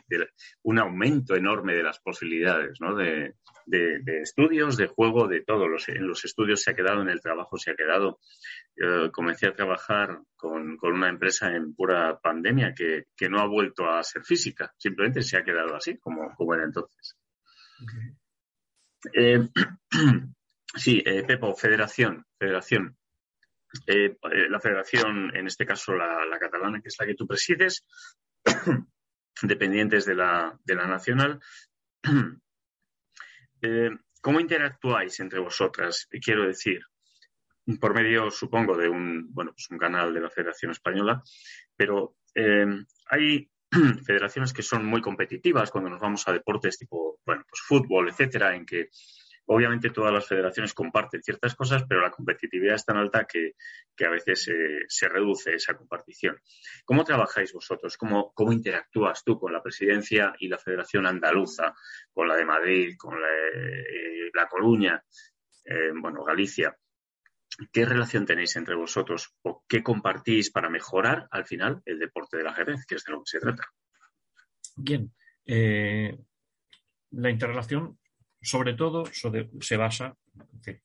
[0.62, 2.94] un aumento enorme de las posibilidades, ¿no?
[2.94, 3.34] De,
[3.66, 5.68] de, estudios, de juego, de todo.
[5.68, 8.20] Los, en los estudios se ha quedado, en el trabajo se ha quedado.
[9.12, 14.24] comencé a trabajar con, una empresa en pura pandemia que, no ha vuelto a ser
[14.24, 17.18] física, simplemente se ha quedado así como, como era entonces.
[19.14, 19.50] Eh,
[20.76, 22.98] sí, eh, Pepo, federación, federación.
[23.88, 24.18] Eh,
[24.50, 27.86] la federación, en este caso la, la, catalana, que es la que tú presides,
[29.42, 31.40] dependientes de la, de la nacional,
[33.64, 33.90] Eh,
[34.22, 36.08] ¿Cómo interactuáis entre vosotras?
[36.22, 36.82] Quiero decir,
[37.80, 41.24] por medio, supongo, de un, bueno, pues un canal de la Federación Española,
[41.76, 42.66] pero eh,
[43.10, 43.50] hay
[44.06, 48.54] federaciones que son muy competitivas cuando nos vamos a deportes tipo, bueno, pues fútbol, etcétera,
[48.54, 48.90] en que
[49.46, 53.56] Obviamente todas las federaciones comparten ciertas cosas, pero la competitividad es tan alta que,
[54.06, 54.50] a veces
[54.88, 56.40] se reduce esa compartición.
[56.86, 57.98] ¿Cómo trabajáis vosotros?
[57.98, 61.74] ¿Cómo, ¿Cómo, interactúas tú con la presidencia y la Federación Andaluza,
[62.14, 65.04] con la de Madrid, con la, eh, la Coruña,
[65.66, 66.78] eh, bueno, Galicia?
[67.72, 72.48] ¿Qué relación tenéis entre vosotros o qué compartís para mejorar al final el deporte del
[72.48, 73.64] ajedrez, que es de lo que se trata?
[74.76, 75.14] Bien.
[75.46, 76.18] Eh,
[77.12, 78.00] la interrelación
[78.44, 80.16] sobre todo se basa,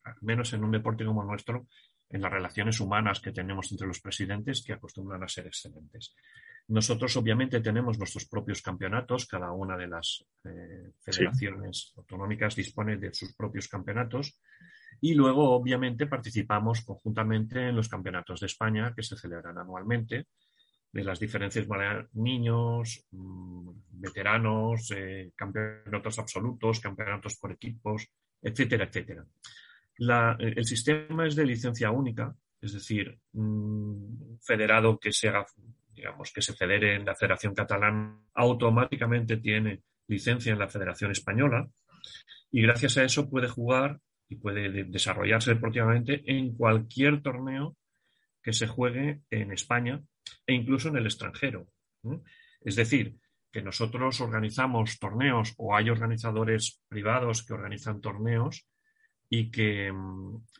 [0.04, 1.66] al menos en un deporte como el nuestro,
[2.10, 6.14] en las relaciones humanas que tenemos entre los presidentes que acostumbran a ser excelentes.
[6.68, 13.12] Nosotros obviamente tenemos nuestros propios campeonatos, cada una de las eh, federaciones autonómicas dispone de
[13.12, 14.40] sus propios campeonatos
[15.00, 20.26] y luego obviamente participamos conjuntamente en los campeonatos de España que se celebran anualmente
[20.92, 21.66] de las diferencias
[22.14, 28.08] niños, mm, veteranos, eh, campeonatos absolutos, campeonatos por equipos,
[28.40, 29.24] etcétera, etcétera.
[30.38, 35.28] el sistema es de licencia única, es decir, un federado que se
[35.92, 41.68] digamos, que se federe en la Federación Catalana automáticamente tiene licencia en la Federación Española
[42.52, 47.76] y gracias a eso puede jugar y puede desarrollarse deportivamente en cualquier torneo
[48.42, 50.00] que se juegue en España
[50.48, 51.68] e incluso en el extranjero.
[52.62, 53.16] Es decir,
[53.52, 58.66] que nosotros organizamos torneos o hay organizadores privados que organizan torneos
[59.30, 59.92] y que,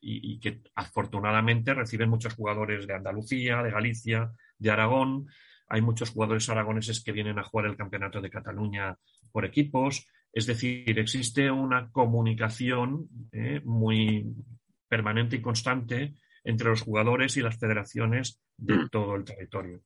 [0.03, 5.27] y, que afortunadamente reciben muchos jugadores de Andalucía, de Galicia, de Aragón.
[5.69, 8.95] Hay muchos jugadores aragoneses que vienen a jugar el Campeonato de Cataluña
[9.33, 10.07] por equipos.
[10.31, 14.27] Es decir, existe una comunicación eh, muy
[14.87, 16.15] permanente y constante
[16.49, 18.89] entre los jugadores y las federaciones de mm.
[18.89, 19.83] todo el territorio.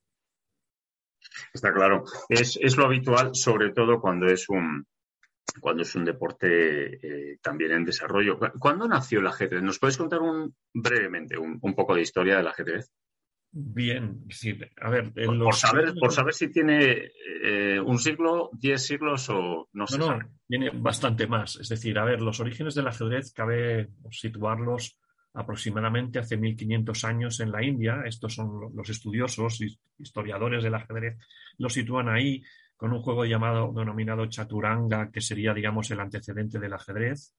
[1.53, 2.05] Está claro.
[2.29, 4.87] Es, lo habitual, sobre todo cuando es un,
[5.61, 8.39] cuando es un deporte eh, también en desarrollo.
[8.61, 9.61] ¿Cuándo nació el ajedrez?
[9.61, 12.93] ¿Nos puedes contar un, brevemente un, poco de historia del ajedrez?
[13.51, 15.13] Bien, sí, a ver.
[15.13, 17.11] Por, saber, por saber si tiene
[17.45, 19.99] eh, un siglo, diez siglos o no sé.
[19.99, 21.57] No, tiene bastante más.
[21.57, 24.97] Es decir, a ver, los orígenes del ajedrez cabe situarlos
[25.35, 28.03] aproximadamente hace 1500 años en la India.
[28.05, 29.61] Estos son los estudiosos,
[29.99, 31.19] historiadores del ajedrez,
[31.59, 32.43] lo sitúan ahí
[32.77, 37.33] con un juego llamado, denominado chaturanga, que sería, digamos, el antecedente del ajedrez.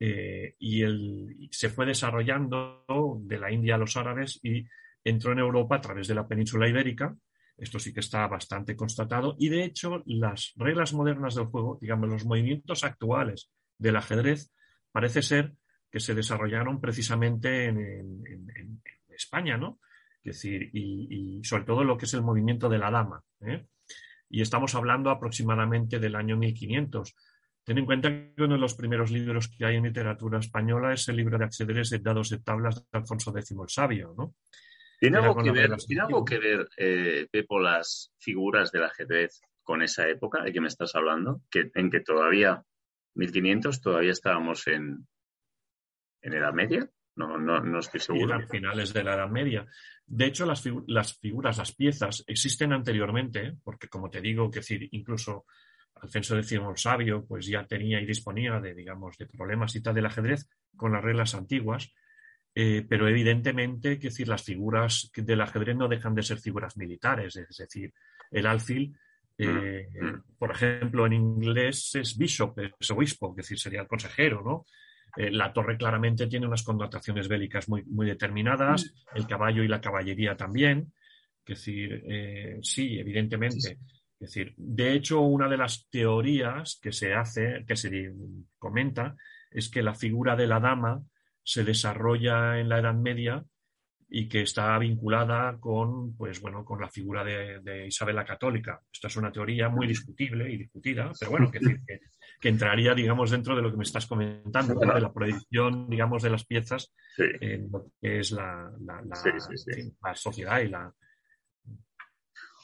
[0.00, 2.84] Eh, y el, se fue desarrollando
[3.20, 4.66] de la India a los árabes y
[5.04, 7.14] entró en Europa a través de la península ibérica.
[7.56, 9.36] Esto sí que está bastante constatado.
[9.38, 14.50] Y de hecho, las reglas modernas del juego, digamos, los movimientos actuales del ajedrez,
[14.90, 15.52] parece ser
[15.94, 19.78] que se desarrollaron precisamente en, España, ¿no?
[20.24, 23.22] Es decir, y, sobre todo lo que es el movimiento de la dama.
[23.42, 23.64] ¿eh?
[24.28, 27.14] Y estamos hablando aproximadamente del año 1500.
[27.62, 31.08] Ten en cuenta que uno de los primeros libros que hay en literatura española es
[31.08, 34.34] el libro de ajedrez de dados de tablas de Alfonso X el Sabio, ¿no?
[34.98, 39.80] ¿Tiene algo que ver, ¿tiene algo que ver eh, Pepo, las figuras del ajedrez con
[39.80, 41.42] esa época de que me estás hablando?
[41.48, 42.64] Que, en que todavía,
[43.14, 45.06] 1500, todavía estábamos en,
[46.24, 46.88] en Edad Media.
[47.16, 48.34] No, no, no estoy seguro.
[48.34, 49.66] a finales de la Edad Media.
[50.04, 54.88] De hecho, las, las figuras, las piezas existen anteriormente, porque como te digo, que decir,
[54.90, 55.44] incluso
[55.94, 59.94] Alfonso X el Sabio, pues ya tenía y disponía de, digamos, de problemas y tal
[59.94, 61.92] del ajedrez con las reglas antiguas.
[62.56, 67.36] Eh, pero evidentemente, que decir, las figuras del ajedrez no dejan de ser figuras militares,
[67.36, 67.92] es decir,
[68.30, 68.96] el alfil,
[69.36, 70.24] eh, mm, mm.
[70.38, 74.66] por ejemplo, en inglés es bishop, es obispo, es decir, sería el consejero, ¿no?
[75.16, 79.16] Eh, la torre claramente tiene unas connotaciones bélicas muy, muy determinadas, mm.
[79.16, 80.92] el caballo y la caballería también.
[81.46, 83.78] Es decir, eh, sí, evidentemente.
[84.18, 88.12] Es decir, de hecho, una de las teorías que se hace, que se
[88.58, 89.16] comenta,
[89.50, 91.02] es que la figura de la dama
[91.42, 93.44] se desarrolla en la Edad Media
[94.08, 98.80] y que está vinculada con, pues bueno, con la figura de, Isabel la Católica.
[98.92, 101.60] Esta es una teoría muy discutible y discutida, pero bueno, que,
[102.40, 106.30] que, entraría, digamos, dentro de lo que me estás comentando, de la proyección, digamos, de
[106.30, 110.92] las piezas en lo que es la, la, sociedad y la,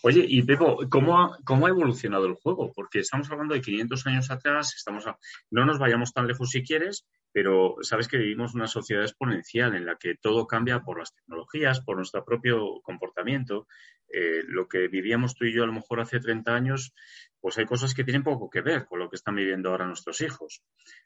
[0.02, 2.72] Oye, y Pepo, ¿cómo ha, ¿cómo ha evolucionado el juego?
[2.72, 5.04] Porque estamos hablando de 500 años atrás, estamos
[5.50, 9.84] no nos vayamos tan lejos si quieres, pero sabes que vivimos una sociedad exponencial en
[9.84, 13.66] la que todo cambia por las tecnologías, por nuestro propio comportamiento.
[14.08, 16.94] Eh, lo que vivíamos tú y yo a lo mejor hace 30 años,
[17.38, 20.22] pues hay cosas que tienen poco que ver con lo que están viviendo ahora nuestros
[20.22, 20.62] hijos.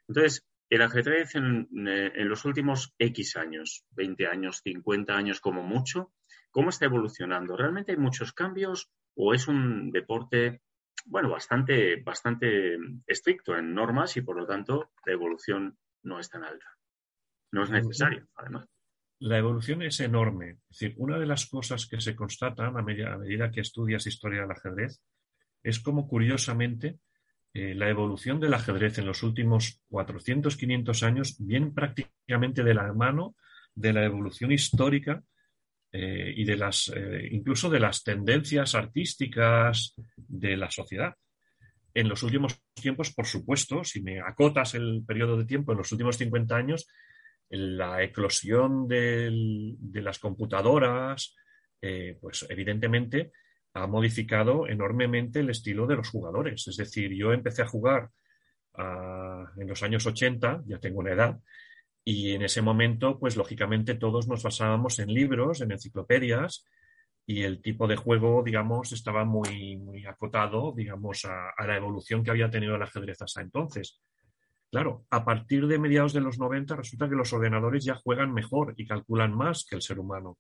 [0.07, 5.63] Entonces, el ajedrez en, eh, en los últimos X años, 20 años, 50 años como
[5.63, 6.13] mucho,
[6.55, 7.57] ¿cómo está evolucionando?
[7.57, 10.63] ¿Realmente hay muchos cambios o es un deporte
[11.07, 16.45] bueno, bastante, bastante estricto en normas y por lo tanto la evolución no es tan
[16.45, 16.67] alta.
[17.51, 18.69] No es necesario, además.
[19.19, 20.61] La evolución es enorme.
[20.71, 24.07] Es decir, una de las cosas que se constatan a medida, a medida que estudias
[24.07, 25.01] historia del ajedrez
[25.63, 27.01] es como, curiosamente,
[27.53, 32.93] eh, la evolución del ajedrez en los últimos 400, 500 años viene prácticamente de la
[32.93, 33.35] mano
[33.75, 35.23] de la evolución histórica
[35.97, 41.15] eh, y de las, eh, incluso de las tendencias artísticas de la sociedad
[41.95, 45.93] en los últimos tiempos, por supuesto, si me acotas el periodo de tiempo, en los
[45.93, 46.89] últimos 50 años,
[47.49, 51.37] la eclosión de las computadoras,
[51.81, 53.31] eh, pues evidentemente
[53.75, 56.67] ha modificado enormemente el estilo de los jugadores.
[56.67, 58.11] Es decir, yo empecé a jugar
[58.75, 61.39] ah, en los años 80, ya tengo una edad,
[62.05, 66.67] y en ese momento, pues lógicamente todos nos basábamos en libros, en enciclopedias,
[67.27, 72.31] y el tipo de juego, digamos, estaba muy, muy acotado, digamos, a, la evolución que
[72.31, 74.03] había tenido el ajedrez hasta entonces.
[74.71, 78.75] Claro, a partir de mediados de los 90 resulta que los ordenadores ya juegan mejor
[78.77, 80.39] y calculan más que el ser humano.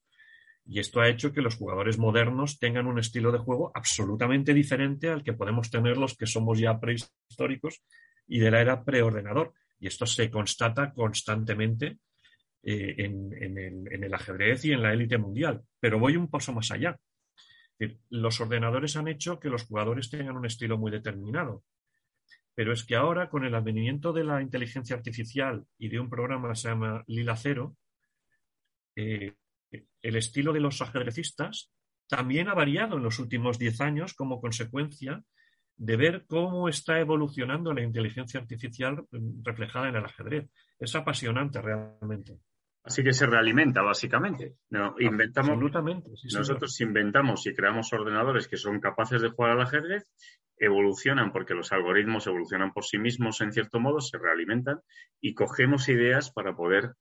[0.67, 5.09] Y esto ha hecho que los jugadores modernos tengan un estilo de juego absolutamente diferente
[5.09, 7.83] al que podemos tener los que somos ya prehistóricos
[8.27, 9.55] y de la era preordenador.
[9.81, 11.99] Y esto se constata constantemente
[12.63, 13.33] eh, en,
[14.05, 15.63] el, ajedrez y en la élite mundial.
[15.81, 16.99] Pero voy un paso más allá.
[18.09, 21.65] Los ordenadores han hecho que los jugadores tengan un estilo muy determinado.
[22.55, 26.49] Pero es que ahora, con el advenimiento de la inteligencia artificial y de un programa
[26.51, 27.77] que se llama Lila Cero,
[28.97, 29.35] eh,
[30.03, 31.73] el estilo de los ajedrecistas
[32.09, 35.25] también ha variado en los últimos 10 años como consecuencia
[35.77, 39.05] de ver cómo está evolucionando la inteligencia artificial
[39.43, 40.51] reflejada en el ajedrez.
[40.79, 42.39] Es apasionante realmente.
[42.85, 44.57] Así que se realimenta, básicamente.
[44.69, 46.11] No, inventamos, Absolutamente.
[46.35, 50.07] nosotros inventamos y creamos ordenadores que son capaces de jugar al ajedrez,
[50.59, 54.81] evolucionan porque los algoritmos evolucionan por sí mismos, en cierto modo, se realimentan
[55.19, 56.93] y cogemos ideas para poder.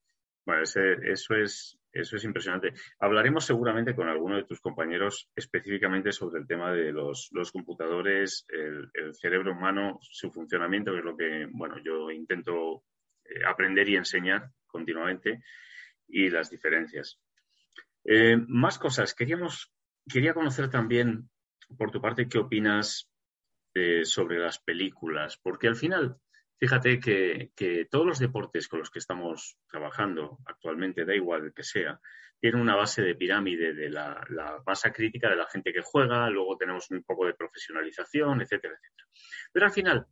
[0.46, 2.74] Bueno, eso, es, eso es impresionante.
[3.00, 8.90] Hablaremos seguramente con alguno de tus compañeros específicamente sobre el tema de los, computadores, el,
[9.14, 12.84] cerebro humano, su funcionamiento, que es lo que bueno, yo intento
[13.26, 15.44] eh, aprender y enseñar continuamente
[16.08, 17.20] y las diferencias.
[18.04, 19.14] Eh, más cosas.
[19.14, 19.72] Queríamos,
[20.12, 21.30] quería conocer también,
[21.78, 23.10] por tu parte, qué opinas
[23.76, 26.18] eh, sobre las películas, porque al final,
[26.64, 32.00] fíjate que, todos los deportes con los que estamos trabajando actualmente, da igual que sea,
[32.40, 36.30] tienen una base de pirámide de la, la masa crítica de la gente que juega,
[36.30, 39.08] luego tenemos un poco de profesionalización, etcétera, etcétera.
[39.52, 40.08] Pero al final,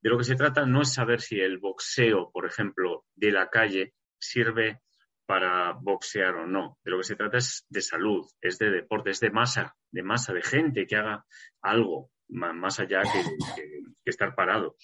[0.00, 3.50] de lo que se trata no es saber si el boxeo, por ejemplo, de la
[3.50, 4.80] calle sirve
[5.26, 6.78] para boxear o no.
[6.82, 10.02] De lo que se trata es de salud, es de deporte, es de masa, de
[10.02, 11.26] masa, de gente que haga
[11.60, 14.76] algo más allá que, estar parado.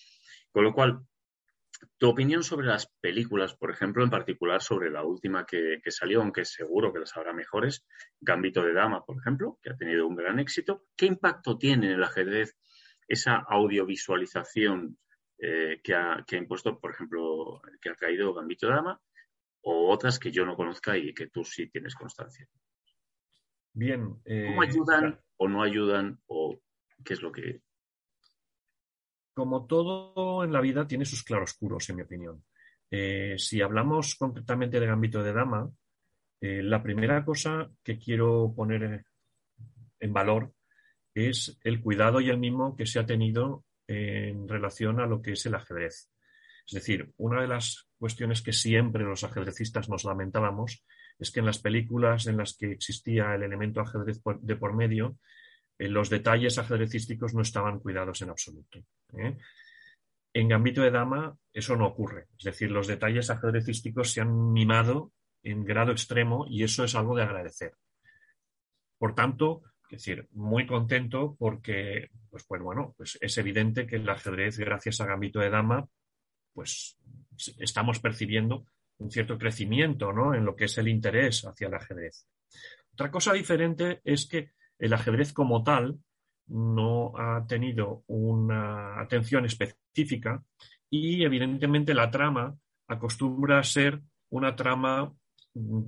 [0.57, 1.07] Con lo cual,
[1.99, 6.47] tu opinión sobre las películas, por ejemplo, en particular sobre la última que, salió, aunque
[6.47, 7.85] seguro que las habrá mejores,
[8.19, 11.93] Gambito de Dama, por ejemplo, que ha tenido un gran éxito, ¿qué impacto tiene en
[11.97, 12.57] el ajedrez
[13.07, 14.97] esa audiovisualización
[15.37, 18.99] eh, que, ha, que, ha, impuesto, por ejemplo, que ha traído Gambito de Dama
[19.61, 22.49] o otras que yo no conozca y que tú sí tienes constancia.
[23.75, 24.05] Bien.
[24.07, 26.59] ¿Cómo eh, ayudan o no ayudan o
[27.05, 27.61] qué es lo que...
[29.37, 32.43] Como todo en la vida tiene sus claroscuros, en mi opinión.
[32.91, 35.71] Eh, si hablamos concretamente de Gambito de Dama,
[36.41, 39.05] eh, la primera cosa que quiero poner
[40.01, 40.55] en valor
[41.15, 45.33] es el cuidado y el mimo que se ha tenido en relación a lo que
[45.33, 46.11] es el ajedrez.
[46.67, 50.83] Es decir, una de las cuestiones que siempre los ajedrecistas nos lamentábamos
[51.19, 55.19] es que en las películas en las que existía el elemento ajedrez de por medio,
[55.79, 58.81] eh, los detalles ajedrecísticos no estaban cuidados en absoluto.
[59.15, 59.37] ¿Eh?
[60.33, 62.27] En Gambito de Dama eso no ocurre.
[62.39, 67.17] Es decir, los detalles ajedrecísticos se han mimado en grado extremo y eso es algo
[67.17, 67.73] de agradecer.
[68.99, 74.09] Por tanto, es decir, muy contento porque, pues, pues, bueno, pues es evidente que el
[74.09, 75.89] ajedrez, gracias a Gambito de Dama,
[76.53, 76.99] pues
[77.59, 78.67] estamos percibiendo
[78.99, 80.35] un cierto crecimiento ¿no?
[80.35, 82.27] en lo que es el interés hacia el ajedrez.
[82.93, 85.99] Otra cosa diferente es que el ajedrez como tal
[86.49, 90.43] no ha tenido una atención específica
[90.89, 92.55] y evidentemente la trama
[92.87, 95.13] acostumbra a ser una trama
[95.55, 95.83] mm,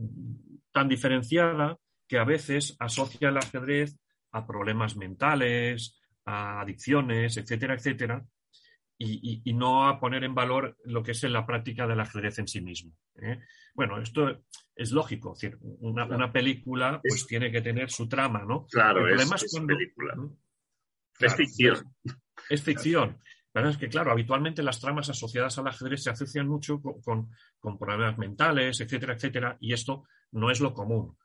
[0.73, 3.97] tan diferenciada que a veces asocia el ajedrez
[4.33, 8.25] a problemas mentales, a adicciones, etcétera, etcétera,
[9.01, 12.61] y, no a poner en valor lo que es la práctica del ajedrez en sí
[12.61, 12.93] mismo.
[13.23, 13.39] ¿eh?
[13.75, 14.43] Bueno, esto
[14.75, 18.67] es lógico, es decir, una, película pues tiene que tener su trama, ¿no?
[18.67, 19.31] Claro, es,
[19.67, 20.17] película.
[21.21, 21.77] Es ficción.
[22.49, 23.19] Es ficción.
[23.53, 27.79] Pero es que, claro, habitualmente las tramas asociadas al ajedrez se asocian mucho con, con
[27.79, 31.17] problemas mentales, etcétera, etcétera, y esto no es lo común.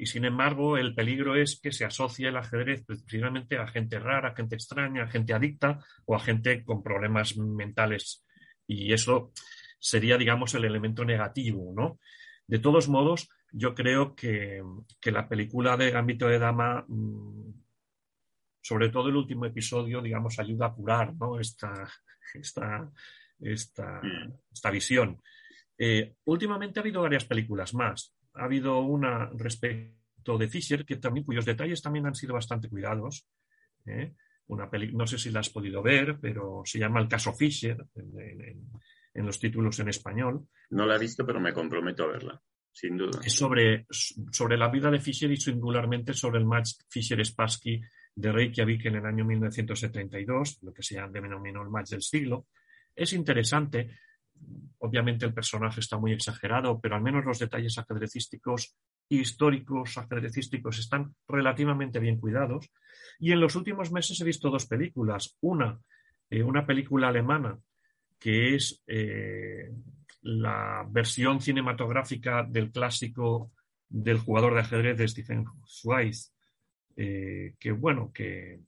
[0.00, 4.30] Y sin embargo, el peligro es que se asocie el ajedrez precisamente a gente rara,
[4.30, 8.24] a gente extraña, a gente adicta o a gente con problemas mentales.
[8.66, 9.32] Y eso
[9.78, 11.98] sería, digamos, el elemento negativo, ¿no?
[12.46, 14.62] De todos modos, yo creo que,
[15.04, 17.52] la película de Gambito de Dama, mm,
[18.60, 21.38] sobre todo el último episodio, digamos, ayuda a curar ¿no?
[21.38, 21.88] esta,
[22.34, 22.90] esta,
[23.40, 24.32] esta, mm.
[24.52, 25.20] esta visión.
[25.78, 31.24] Eh, últimamente ha habido varias películas más ha habido una respecto de Fisher, que también,
[31.24, 33.26] cuyos detalles también han sido bastante cuidados.
[33.86, 34.14] ¿eh?
[34.46, 39.26] Una no sé si la has podido ver, pero se llama El caso Fisher en,
[39.26, 40.46] los títulos en español.
[40.70, 42.42] No la he visto, pero me comprometo a verla,
[42.72, 43.20] sin duda.
[43.24, 47.80] Es sobre, sobre la vida de Fisher y singularmente sobre el match Fisher-Spassky
[48.14, 52.46] de Reykjavik en el año 1972, lo que se denominó el match del siglo.
[52.94, 53.90] Es interesante
[54.78, 58.76] obviamente el personaje está muy exagerado, pero al menos los detalles ajedrecísticos
[59.08, 62.70] históricos ajedrecísticos están relativamente bien cuidados.
[63.18, 65.36] Y en los últimos meses he visto dos películas.
[65.40, 65.78] Una,
[66.30, 67.58] eh, una película alemana
[68.18, 69.70] que es eh,
[70.22, 73.52] la versión cinematográfica del clásico
[73.88, 76.14] del jugador de ajedrez de Stephen Zweig,
[77.02, 78.60] eh, que bueno, que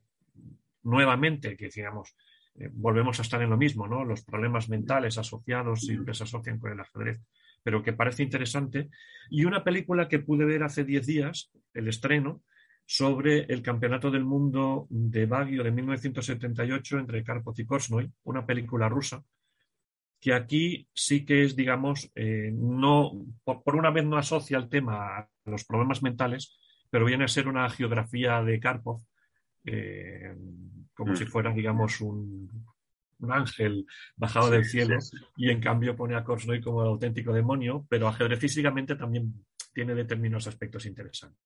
[0.85, 2.17] nuevamente, que digamos,
[2.55, 4.07] eh, volvemos a estar en lo mismo, ¿no?
[4.07, 7.21] Los problemas mentales asociados siempre se asocian con el ajedrez,
[7.63, 8.89] pero que parece interesante.
[9.29, 12.43] Y una película que pude ver hace 10 días, el estreno,
[12.87, 18.89] sobre el Campeonato del Mundo de Baguio de 1978 entre Karpov y Korsnoy, una película
[18.89, 19.23] rusa,
[20.19, 23.13] que aquí sí que es, digamos, eh, no,
[23.45, 26.59] por, una vez no asocia el tema a los problemas mentales,
[26.93, 29.01] pero viene a ser una geografía de Karpov
[29.65, 30.37] eh,
[30.93, 31.29] como si mm.
[31.29, 32.51] fuera, digamos, un,
[33.31, 33.87] ángel
[34.17, 34.99] bajado del cielo
[35.37, 39.33] y en cambio pone a Korsnoy como el auténtico demonio, pero ajedrecísticamente también
[39.73, 41.41] tiene determinados aspectos interesantes.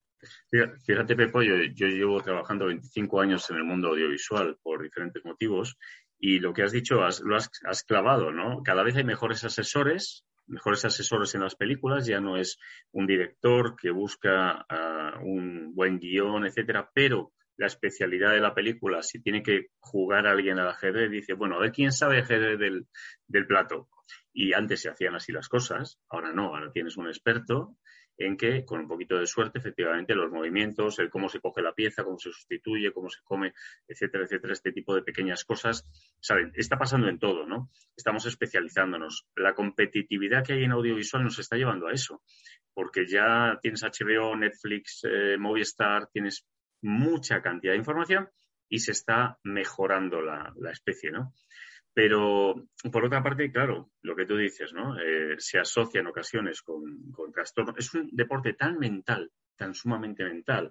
[0.84, 5.76] Fíjate, Pepo, yo, llevo trabajando 25 años en el mundo audiovisual por diferentes motivos
[6.18, 8.62] y lo que has dicho lo has, clavado, ¿no?
[8.64, 12.59] Cada vez hay mejores asesores, mejores asesores en las películas, ya no es
[12.92, 19.03] un director que busca ah, un buen guion, etcétera, pero la especialidad de la película,
[19.03, 22.86] si tiene que jugar alguien al ajedrez, dice, bueno, a ver quién sabe ajedrez del,
[23.26, 23.88] del plato.
[24.32, 27.76] Y antes se hacían así las cosas, ahora no, ahora tienes un experto
[28.18, 31.72] en que, con un poquito de suerte, efectivamente, los movimientos, el cómo se coge la
[31.72, 33.52] pieza, cómo se sustituye, cómo se come,
[33.86, 35.86] etcétera, etcétera, este tipo de pequeñas cosas,
[36.20, 37.70] saben, está pasando en todo, ¿no?
[37.96, 39.26] Estamos especializándonos.
[39.34, 42.22] La competitividad que hay en audiovisual nos está llevando a eso,
[42.72, 46.46] porque ya tienes HBO, Netflix, eh, Movistar, tienes
[46.82, 48.28] mucha cantidad de información
[48.68, 51.32] y se está mejorando la, especie, ¿no?
[51.97, 55.01] Pero, por otra parte, claro, lo que tú dices, ¿no?
[55.01, 57.74] Eh, se asocia en ocasiones con, con trastornos.
[57.78, 60.70] Es un deporte tan mental, tan sumamente mental,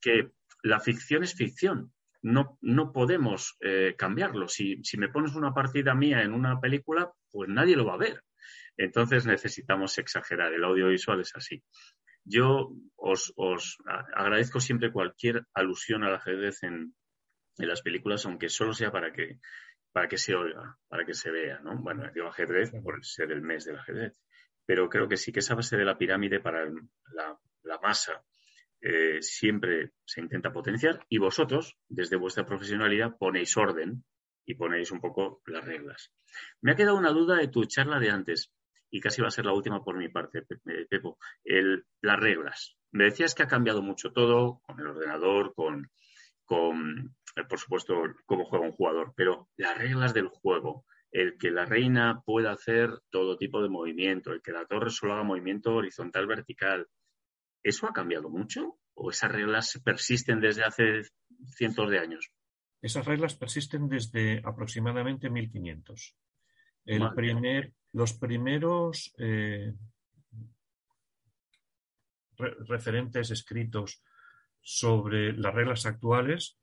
[0.00, 0.30] que
[0.62, 1.92] la ficción es ficción.
[2.22, 4.46] No, no podemos eh, cambiarlo.
[4.46, 7.98] Si, si me pones una partida mía en una película, pues nadie lo va a
[7.98, 8.22] ver.
[8.76, 10.52] Entonces necesitamos exagerar.
[10.52, 11.64] El audiovisual es así.
[12.22, 13.34] Yo os,
[14.14, 16.94] agradezco siempre cualquier alusión al ajedrez en,
[17.56, 19.40] las películas, aunque solo sea para que,
[19.92, 21.76] para que se oiga, para que se vea, ¿no?
[21.78, 24.14] Bueno, digo ajedrez por ser el mes del ajedrez,
[24.66, 27.38] pero creo que sí que esa base de la pirámide para la,
[27.82, 28.24] masa
[28.80, 34.04] eh, siempre se intenta potenciar y vosotros, desde vuestra profesionalidad, ponéis orden
[34.44, 36.12] y ponéis un poco las reglas.
[36.60, 38.52] Me ha quedado una duda de tu charla de antes
[38.90, 40.42] y casi va a ser la última por mi parte,
[40.88, 42.76] Pepo, el, las reglas.
[42.90, 45.90] Me decías que ha cambiado mucho todo con el ordenador, con,
[46.44, 47.94] con, eh, por supuesto,
[48.26, 52.90] cómo juega un jugador, pero las reglas del juego, el que la reina pueda hacer
[53.10, 56.88] todo tipo de movimiento, el que la torre solo haga movimiento horizontal, vertical.
[57.62, 58.78] ¿Eso ha cambiado mucho?
[58.94, 61.02] ¿O esas reglas persisten desde hace
[61.56, 62.32] cientos de años?
[62.80, 66.16] Esas reglas persisten desde aproximadamente 1500.
[66.84, 69.74] El primer, los primeros eh,
[72.36, 74.02] referentes escritos
[74.60, 76.58] sobre las reglas actuales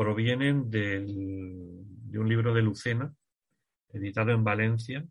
[0.00, 3.14] provienen de un libro de Lucena,
[3.92, 5.04] editado en Valencia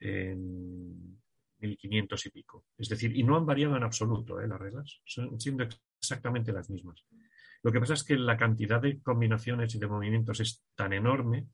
[0.00, 1.20] en
[1.58, 2.64] 1500 y pico.
[2.78, 4.48] Es decir, y no han variado en absoluto ¿eh?
[4.48, 5.68] las reglas, son siendo
[6.00, 7.04] exactamente las mismas.
[7.62, 11.48] Lo que pasa es que la cantidad de combinaciones y de movimientos es tan enorme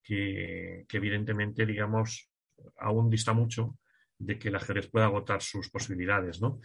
[0.00, 2.30] que, evidentemente, digamos,
[2.78, 3.78] aún dista mucho
[4.16, 6.60] de que el ajedrez pueda agotar sus posibilidades, ¿no?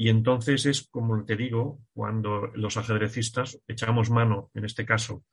[0.00, 5.26] Y entonces es, como te digo, cuando los ajedrecistas echamos mano, en este caso,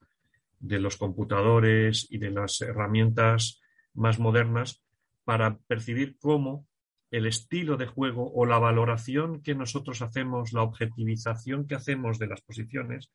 [0.60, 3.62] de los computadores y de las herramientas
[3.94, 4.84] más modernas
[5.24, 6.68] para percibir cómo
[7.12, 12.28] el estilo de juego o la valoración que nosotros hacemos, la objetivización que hacemos de
[12.28, 13.10] las posiciones,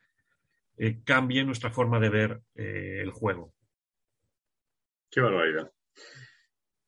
[0.79, 3.53] eh, cambie nuestra forma de ver eh, el juego.
[5.11, 5.71] Qué barbaridad.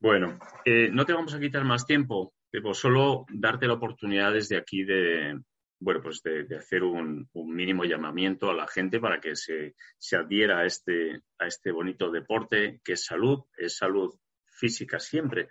[0.00, 2.33] Bueno, eh, no te vamos a quitar más tiempo.
[2.54, 5.40] Debo solo darte la oportunidad desde aquí de,
[5.80, 9.74] bueno, pues de, hacer un, mínimo llamamiento a la gente para que se,
[10.16, 14.14] adhiera a este, a este bonito deporte que es salud, es salud
[14.46, 15.48] física siempre,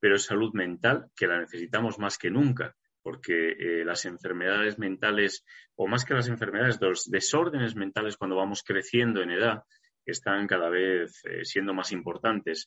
[0.00, 5.44] pero es salud mental que la necesitamos más que nunca, porque eh, las enfermedades mentales,
[5.74, 9.62] o más que las enfermedades, los desórdenes mentales cuando vamos creciendo en edad,
[10.06, 12.66] están cada vez eh, siendo más importantes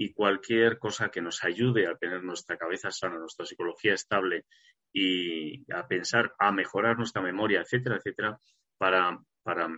[0.00, 4.46] y cualquier cosa que nos ayude a tener nuestra cabeza sana, nuestra psicología estable
[4.94, 8.40] y a pensar, a mejorar nuestra memoria, etcétera, etcétera,
[8.78, 9.68] para, para,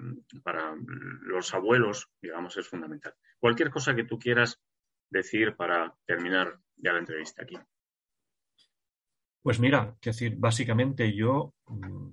[0.45, 0.77] para
[1.23, 3.13] los abuelos, digamos, es fundamental.
[3.41, 4.61] Cualquier cosa que tú quieras
[5.11, 7.59] decir para terminar ya la entrevista aquí.
[9.43, 12.09] Pues mira, que decir, básicamente yo mm,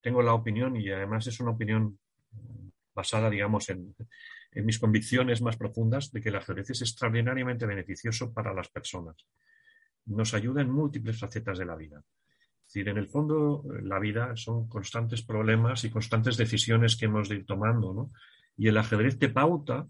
[0.00, 2.00] tengo la opinión y además es una opinión
[2.94, 3.94] basada, digamos, en,
[4.52, 9.16] en mis convicciones más profundas de que el ajedrez es extraordinariamente beneficioso para las personas.
[10.06, 12.02] Nos ayuda en múltiples facetas de la vida.
[12.66, 17.28] Es decir, en el fondo, la vida son constantes problemas y constantes decisiones que hemos
[17.28, 18.12] de ir tomando, ¿no?
[18.56, 19.88] Y el ajedrez te pauta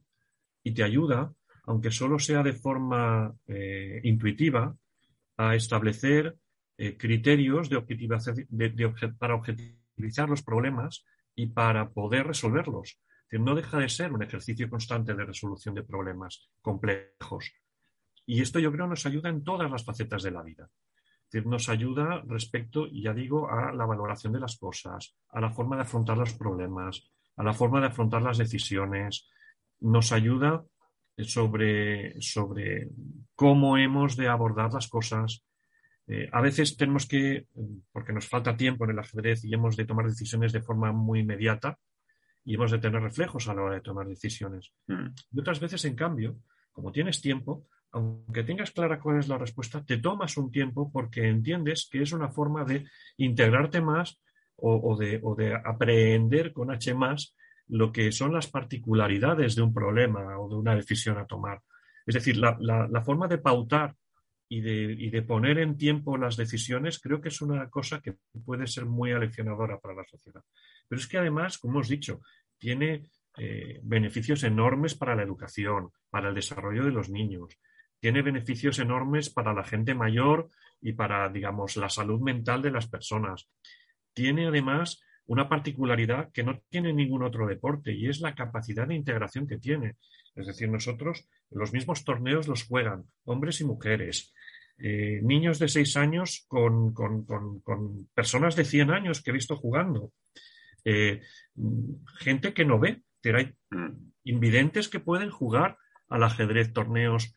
[0.63, 1.33] y te ayuda,
[1.65, 4.75] aunque solo sea de forma eh, intuitiva,
[5.37, 6.37] a establecer
[6.77, 11.05] eh, criterios de, para objetivizar los problemas
[11.35, 12.99] y para poder resolverlos
[13.39, 17.53] no deja de ser un ejercicio constante de resolución de problemas complejos.
[18.27, 20.69] Y esto yo creo nos ayuda en todas las facetas de la vida.
[21.45, 25.83] nos ayuda respecto, ya digo, a la valoración de las cosas, a la forma de
[25.83, 29.29] afrontar los problemas, a la forma de afrontar las decisiones.
[29.81, 30.65] Nos ayuda
[31.25, 32.89] sobre, sobre
[33.35, 35.45] cómo hemos de abordar las cosas.
[36.07, 37.47] Eh, a veces tenemos que,
[37.93, 41.21] porque nos falta tiempo en el ajedrez y hemos de tomar decisiones de forma muy
[41.21, 41.79] inmediata,
[42.45, 44.73] y hemos de tener reflejos a la hora de tomar decisiones.
[44.87, 45.07] Mm.
[45.33, 46.39] Y otras veces, en cambio,
[46.73, 51.29] como tienes tiempo, aunque tengas clara cuál es la respuesta, te tomas un tiempo porque
[51.29, 52.87] entiendes que es una forma de
[53.17, 54.21] integrarte más
[54.63, 55.21] o, de,
[55.65, 57.35] aprender con H más
[57.69, 61.63] lo que son las particularidades de un problema o de una decisión a tomar.
[62.07, 63.95] Es decir, la, forma de pautar
[64.53, 68.17] y de, y de, poner en tiempo las decisiones creo que es una cosa que
[68.45, 70.43] puede ser muy aleccionadora para la sociedad.
[70.89, 72.21] Pero es que además, como hemos dicho,
[72.59, 77.57] tiene eh, beneficios enormes para la educación, para el desarrollo de los niños,
[78.01, 82.89] tiene beneficios enormes para la gente mayor y para, digamos, la salud mental de las
[82.89, 83.49] personas.
[84.13, 88.97] Tiene además una particularidad que no tiene ningún otro deporte y es la capacidad de
[88.97, 89.97] integración que tiene.
[90.35, 94.33] Es decir, nosotros los mismos torneos los juegan hombres y mujeres,
[94.79, 100.13] eh, niños de seis años con, con, personas de 100 años que he visto jugando.
[100.85, 101.21] Eh,
[102.19, 103.03] gente que no ve.
[103.25, 103.55] Hay
[104.25, 105.77] invidentes que pueden jugar
[106.09, 107.35] al ajedrez torneos,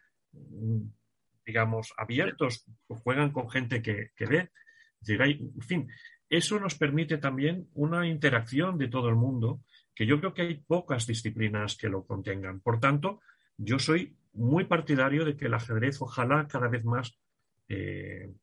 [1.46, 4.50] digamos, abiertos, juegan con gente que, ve.
[5.08, 5.90] en fin,
[6.38, 9.62] eso nos permite también una interacción de todo el mundo,
[9.94, 12.60] que yo creo que hay pocas disciplinas que lo contengan.
[12.60, 13.22] Por tanto,
[13.56, 17.16] yo soy muy partidario de que el ajedrez ojalá cada vez más
[17.70, 18.34] eh,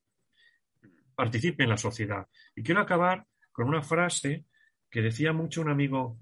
[1.16, 2.28] participe en la sociedad.
[2.54, 4.44] Y quiero acabar con una frase
[4.88, 6.16] que decía mucho un amigo,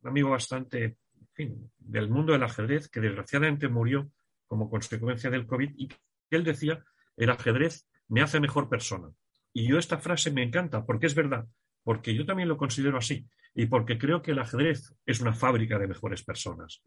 [0.00, 0.96] un amigo bastante,
[1.34, 4.10] fin, del mundo del ajedrez, que desgraciadamente murió
[4.46, 5.96] como consecuencia del COVID, y que
[6.30, 6.82] él decía,
[7.16, 9.10] el ajedrez me hace mejor persona.
[9.54, 11.46] Y yo esta frase me encanta, porque es verdad,
[11.82, 15.78] porque yo también lo considero así, y porque creo que el ajedrez es una fábrica
[15.78, 16.82] de mejores personas.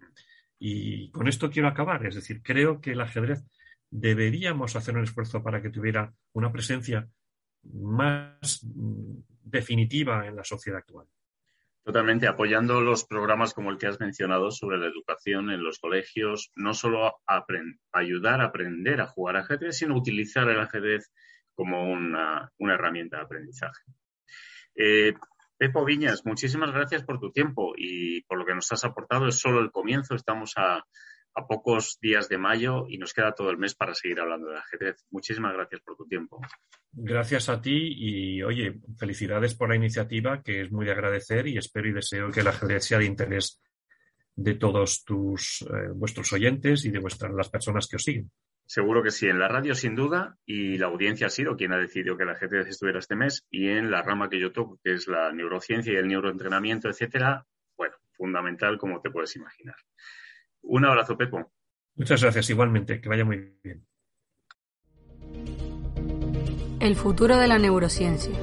[0.60, 2.06] Y con esto quiero acabar.
[2.06, 3.44] Es decir, creo que el ajedrez
[3.90, 7.08] deberíamos hacer un esfuerzo para que tuviera una presencia
[7.64, 11.08] más mm, definitiva en la sociedad actual.
[11.84, 16.52] Totalmente, apoyando los programas como el que has mencionado sobre la educación en los colegios,
[16.54, 17.22] no solo
[17.94, 21.14] ayudar a aprender a jugar ajedrez, sino utilizar el ajedrez
[21.58, 23.84] como una, herramienta de aprendizaje.
[24.76, 25.14] Eh,
[25.58, 29.28] Pepo Viñas, muchísimas gracias por tu tiempo y por lo que nos has aportado.
[29.28, 30.86] Es solo el comienzo, estamos a,
[31.34, 34.58] a pocos días de mayo y nos queda todo el mes para seguir hablando del
[34.58, 35.04] ajedrez.
[35.10, 36.40] Muchísimas gracias por tu tiempo.
[36.92, 41.58] Gracias a ti y, oye, felicidades por la iniciativa, que es muy de agradecer y
[41.58, 43.60] espero y deseo que el ajedrez sea de interés
[44.36, 48.32] de todos tus, eh, vuestros oyentes y de vuestras, las personas que os siguen.
[48.68, 51.78] Seguro que sí, en la radio sin duda y la audiencia ha sido quien ha
[51.78, 54.94] decidido que el ajedrez estuviera este mes y en la rama que yo toco, que
[54.94, 57.46] es la neurociencia y el neuroentrenamiento, etcétera,
[57.78, 59.78] bueno, fundamental como te puedes imaginar.
[60.64, 61.50] Un abrazo, Pepo.
[61.96, 63.00] Muchas gracias, igualmente.
[63.00, 63.88] Que vaya muy bien.
[66.82, 68.38] El futuro de la neurociencia.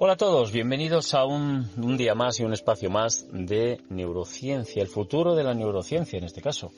[0.00, 4.86] Hola a todos, bienvenidos a un, día más y un espacio más de neurociencia, el
[4.86, 6.70] futuro de la neurociencia en este caso.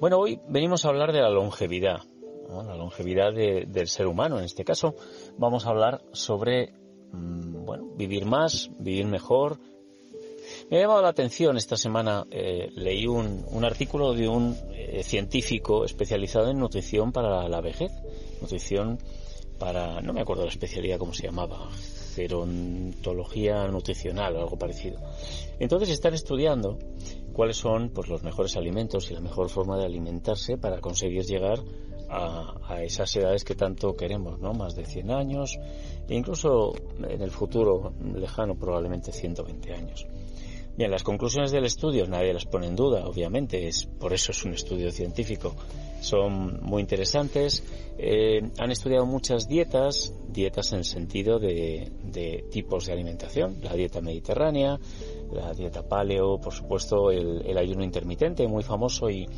[0.00, 1.98] Bueno, hoy venimos a hablar de la longevidad,
[2.48, 4.94] la longevidad del ser humano en este caso.
[5.36, 6.72] Vamos a hablar sobre,
[7.12, 9.58] mm, bueno, vivir más, vivir mejor,
[10.70, 15.84] me ha llamado la atención esta semana, eh, leí un, artículo de un eh, científico
[15.84, 17.92] especializado en nutrición para la vejez,
[18.40, 18.98] nutrición
[19.58, 21.68] para, no me acuerdo la especialidad cómo se llamaba,
[22.14, 24.98] gerontología nutricional o algo parecido.
[25.58, 26.78] Entonces están estudiando
[27.32, 31.58] cuáles son pues, los mejores alimentos y la mejor forma de alimentarse para conseguir llegar
[32.08, 34.52] a, a, esas edades que tanto queremos, ¿no?
[34.52, 35.58] Más de 100 años
[36.08, 40.06] e incluso en el futuro lejano probablemente 120 años.
[40.76, 44.44] Bien, las conclusiones del estudio nadie las pone en duda, obviamente, es, por eso es
[44.44, 45.54] un estudio científico.
[46.00, 47.62] Son muy interesantes.
[47.98, 51.90] Eh, han estudiado muchas dietas, dietas en el sentido de,
[52.50, 54.78] tipos de alimentación, la dieta mediterránea,
[55.32, 59.28] la dieta paleo, por supuesto el, ayuno intermitente, muy famoso y,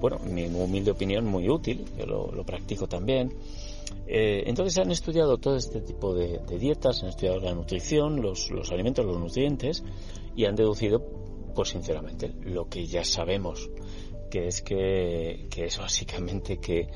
[0.00, 3.32] bueno, en mi humilde opinión, muy útil, yo lo practico también.
[4.06, 9.04] Eh, entonces han estudiado todo este tipo de, dietas, han estudiado la nutrición, los, alimentos,
[9.06, 9.82] los nutrientes
[10.34, 11.00] y han deducido,
[11.54, 13.70] pues sinceramente, lo que ya sabemos,
[14.30, 16.88] que es que, es básicamente que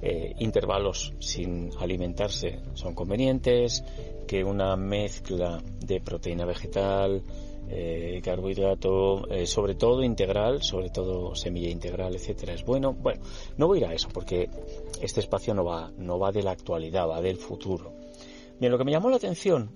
[0.00, 3.82] eh, intervalos sin alimentarse son convenientes,
[4.26, 7.22] que una mezcla de proteína vegetal,
[7.68, 12.92] eh, carbohidrato, eh, sobre todo integral, sobre todo semilla integral, etcétera, es bueno.
[12.92, 13.22] Bueno,
[13.56, 14.50] no voy a ir a eso porque
[15.00, 17.94] este espacio no va, no va de la actualidad, va del futuro.
[18.60, 19.70] Bien, lo que me llamó la atención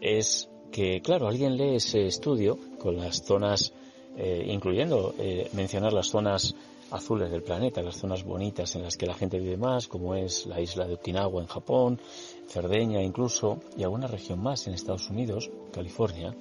[0.00, 3.72] es que, claro, alguien lee ese estudio con las zonas,
[4.16, 5.14] eh, incluyendo
[5.52, 6.54] mencionar las zonas
[6.90, 10.46] azules del planeta, las zonas bonitas en las que la gente vive más, como es
[10.46, 12.00] la isla de Okinawa en Japón,
[12.48, 16.34] Cerdeña incluso, y alguna región más en Estados Unidos, California,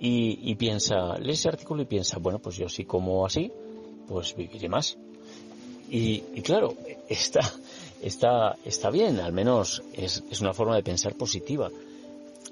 [0.00, 3.50] y, piensa, lee ese artículo y piensa, bueno, pues yo si como así,
[4.06, 4.96] pues viviré más.
[5.90, 6.74] Y, claro,
[7.08, 7.40] está,
[8.00, 11.68] está, está bien, al menos es, es, una forma de pensar positiva.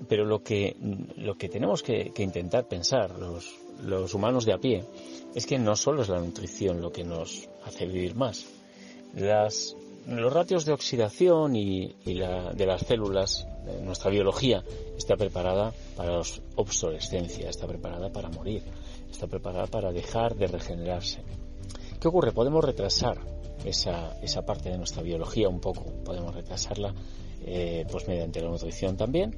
[0.09, 0.77] Pero lo que,
[1.17, 4.85] lo que tenemos que, intentar pensar los, los humanos de a pie
[5.35, 8.47] es que no solo es la nutrición lo que nos hace vivir más.
[9.15, 9.75] Las,
[10.07, 13.47] los ratios de oxidación y, la, de las células,
[13.83, 14.63] nuestra biología,
[14.97, 16.23] está preparada para la
[16.57, 18.63] obsolescencia, está preparada para morir,
[19.11, 21.23] está preparada para dejar de regenerarse.
[22.01, 22.33] ¿Qué ocurre?
[22.33, 23.19] Podemos retrasar
[23.65, 26.95] esa, esa parte de nuestra biología un poco, podemos retrasarla
[27.45, 29.37] eh, pues mediante la nutrición también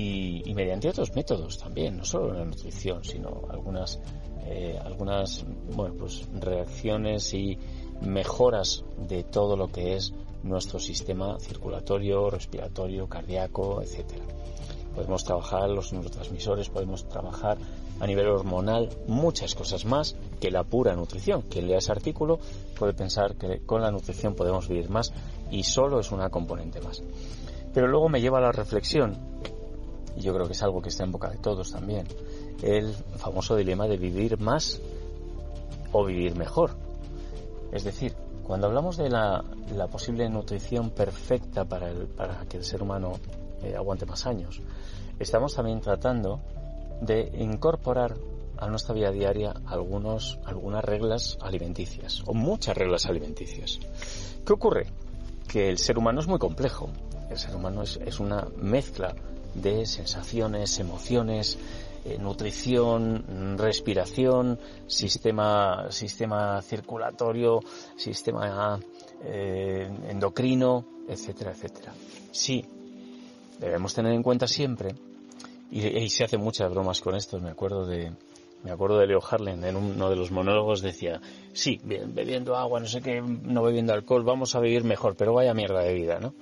[0.00, 3.98] y, mediante otros métodos también, no solo la nutrición, sino algunas,
[4.46, 5.44] eh, algunas
[5.74, 7.58] bueno, pues reacciones y
[8.02, 10.12] mejoras de todo lo que es
[10.44, 14.24] nuestro sistema circulatorio, respiratorio, cardíaco, etcétera.
[14.94, 17.58] Podemos trabajar los neurotransmisores, podemos trabajar
[18.00, 21.42] a nivel hormonal muchas cosas más que la pura nutrición.
[21.42, 22.38] Quien lea ese artículo
[22.78, 25.12] puede pensar que con la nutrición podemos vivir más
[25.50, 27.02] y solo es una componente más.
[27.74, 29.16] Pero luego me lleva a la reflexión,
[30.18, 32.06] yo creo que es algo que está en boca de todos también,
[32.62, 34.80] el famoso dilema de vivir más
[35.92, 36.76] o vivir mejor.
[37.72, 39.44] Es decir, cuando hablamos de la,
[39.90, 43.12] posible nutrición perfecta para, para que el ser humano
[43.62, 44.60] eh, aguante más años,
[45.18, 46.40] estamos también tratando
[47.00, 48.16] de incorporar
[48.56, 53.78] a nuestra vida diaria algunos, algunas reglas alimenticias, o muchas reglas alimenticias.
[54.44, 54.86] ¿Qué ocurre?
[55.46, 56.88] Que el ser humano es muy complejo.
[57.30, 59.14] El ser humano es, es una mezcla
[59.60, 61.58] de sensaciones, emociones,
[62.04, 67.60] eh, nutrición, respiración, sistema, sistema circulatorio,
[67.96, 68.78] sistema
[69.22, 71.92] eh, endocrino, etcétera, etcétera.
[72.30, 72.64] Sí,
[73.58, 74.94] debemos tener en cuenta siempre,
[75.70, 78.12] y, se hace muchas bromas con esto, me acuerdo de,
[78.62, 81.20] me acuerdo de Leo Harlan en uno de los monólogos decía,
[81.52, 85.52] sí, bebiendo agua, no sé qué, no bebiendo alcohol, vamos a vivir mejor, pero vaya
[85.52, 86.34] mierda de vida, ¿no?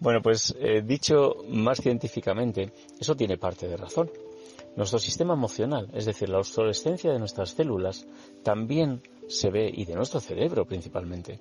[0.00, 4.10] Bueno, pues eh, dicho más científicamente, eso tiene parte de razón.
[4.76, 8.06] Nuestro sistema emocional, es decir, la obsolescencia de nuestras células,
[8.42, 11.38] también se ve, y de nuestro cerebro principalmente,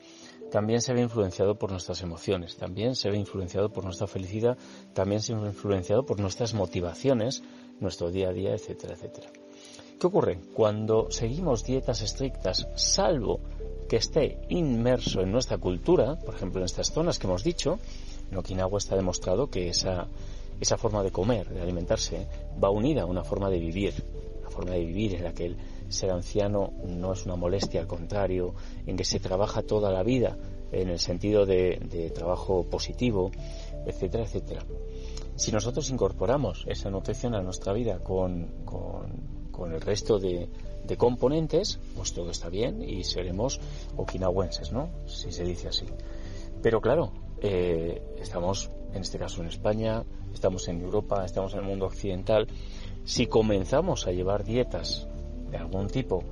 [0.52, 4.56] también se ve influenciado por nuestras emociones, también se ve influenciado por nuestra felicidad,
[4.94, 7.42] también se ve influenciado por nuestras motivaciones,
[7.80, 9.32] nuestro día a día, etcétera, etcétera.
[10.00, 10.40] ¿Qué ocurre?
[10.54, 13.40] Cuando seguimos dietas estrictas, salvo
[13.90, 17.80] que esté inmerso en nuestra cultura, por ejemplo en estas zonas que hemos dicho,
[18.34, 20.08] en Okinawa está demostrado que esa,
[20.60, 22.28] esa forma de comer, de alimentarse,
[22.62, 23.94] va unida a una forma de vivir,
[24.42, 25.58] una forma de vivir en la que el,
[25.94, 28.54] ser anciano no es una molestia, al contrario,
[28.86, 30.38] en que se trabaja toda la vida
[30.72, 33.32] en el sentido de, trabajo positivo,
[33.86, 34.66] etcétera, etcétera.
[35.36, 38.50] Si nosotros incorporamos esa nutrición a nuestra vida con,
[39.72, 40.50] el resto de,
[40.98, 43.60] componentes, pues todo está bien y seremos
[43.96, 44.90] okinawenses, ¿no?
[45.06, 45.86] Si se dice así.
[46.62, 47.12] Pero claro,
[47.44, 52.48] eh, estamos en este caso en España, estamos en Europa, estamos en el mundo occidental.
[53.04, 55.08] Si comenzamos a llevar dietas
[55.52, 56.24] de algún tipo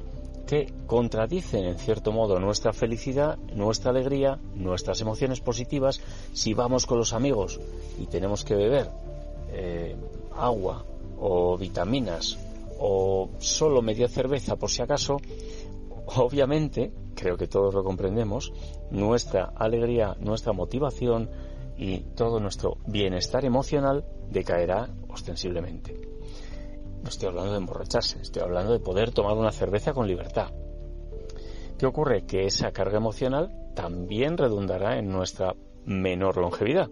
[0.48, 6.02] que contradicen en cierto modo nuestra felicidad, nuestra alegría, nuestras emociones positivas,
[6.34, 7.60] si vamos con los amigos
[8.00, 8.90] y tenemos que beber
[9.52, 9.96] eh,
[10.36, 10.86] agua
[11.20, 12.38] o vitaminas
[12.80, 15.18] o solo media cerveza por si acaso,
[16.16, 18.52] obviamente, creo que todos lo comprendemos,
[18.92, 21.30] nuestra alegría, nuestra motivación
[21.78, 26.00] y todo nuestro bienestar emocional decaerá ostensiblemente.
[27.02, 30.52] No estoy hablando de emborracharse, estoy hablando de poder tomar una cerveza con libertad.
[31.78, 32.26] ¿Qué ocurre?
[32.28, 36.90] Que esa carga emocional también redundará en nuestra menor longevidad.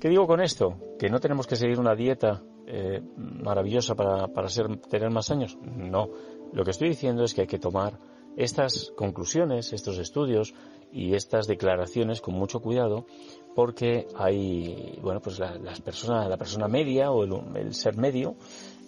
[0.00, 0.74] ¿Qué digo con esto?
[0.98, 5.56] ¿Que no tenemos que seguir una dieta eh, maravillosa para, para ser, tener más años?
[5.62, 6.08] No.
[6.52, 7.98] Lo que estoy diciendo es que hay que tomar
[8.36, 10.54] estas conclusiones, estos estudios
[10.92, 13.06] y estas declaraciones con mucho cuidado
[13.54, 18.36] porque hay, bueno, pues la, las personas, la persona media o el, ser medio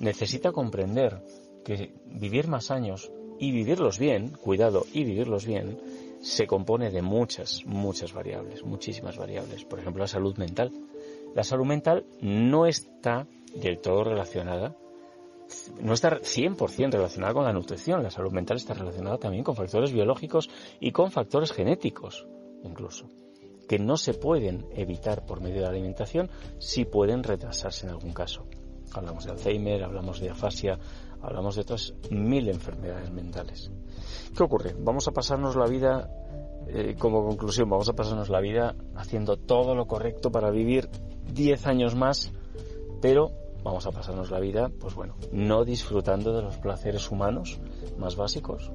[0.01, 1.23] necesita comprender
[1.65, 5.79] que vivir más años y vivirlos bien, cuidado, y vivirlos bien,
[6.21, 9.65] se compone de muchas, muchas variables, muchísimas variables.
[9.65, 10.73] Por ejemplo, la salud mental.
[11.35, 14.75] La salud mental no está del todo relacionada,
[15.81, 18.03] no está 100% relacionada con la nutrición.
[18.03, 20.49] La salud mental está relacionada también con factores biológicos
[20.81, 22.27] y con factores genéticos,
[22.65, 23.07] incluso
[23.67, 28.13] que no se pueden evitar por medio de la alimentación, si pueden retrasarse en algún
[28.13, 28.47] caso.
[28.93, 30.79] Hablamos de Alzheimer, hablamos de afasia,
[31.21, 33.71] hablamos de otras mil enfermedades mentales.
[34.37, 34.75] ¿Qué ocurre?
[34.79, 36.09] Vamos a pasarnos la vida,
[36.69, 40.89] eh, como conclusión, vamos a pasarnos la vida haciendo todo lo correcto para vivir
[41.33, 42.33] 10 años más,
[43.03, 43.33] pero
[43.67, 47.59] vamos a pasarnos la vida, pues bueno, no disfrutando de los placeres humanos
[47.99, 48.71] más básicos.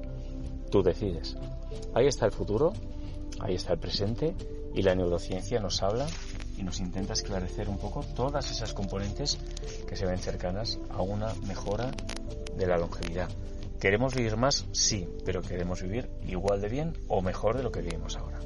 [0.70, 1.34] Tú decides.
[1.94, 2.74] Ahí está el futuro,
[3.40, 4.34] ahí está el presente
[4.74, 6.06] y la neurociencia nos habla
[6.58, 9.38] y nos intenta esclarecer un poco todas esas componentes
[9.88, 11.90] que se ven cercanas a una mejora
[12.54, 13.30] de la longevidad.
[13.80, 14.66] ¿Queremos vivir más?
[14.72, 18.40] Sí, pero queremos vivir igual de bien o mejor de lo que vivimos ahora.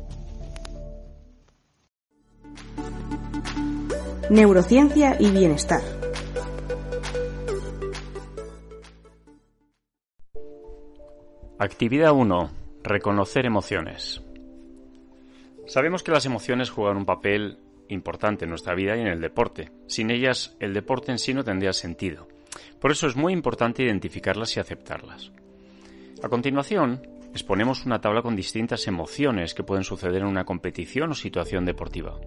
[4.30, 6.05] Neurociencia y bienestar.
[11.58, 12.50] Actividad 1.
[12.82, 14.22] Reconocer emociones.
[15.66, 17.56] Sabemos que las emociones juegan un papel
[17.88, 19.72] importante en nuestra vida y en el deporte.
[19.86, 22.28] Sin ellas, el deporte en sí no tendría sentido.
[22.78, 25.32] Por eso es muy importante identificarlas y aceptarlas.
[26.22, 27.00] A continuación,
[27.32, 32.20] exponemos una tabla con distintas emociones que pueden suceder en una competición o situación deportiva.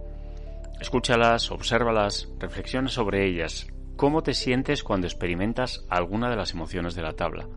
[0.81, 3.67] Escúchalas, obsérvalas, reflexiona sobre ellas.
[3.95, 7.47] ¿Cómo te sientes cuando experimentas alguna de las emociones de la tabla?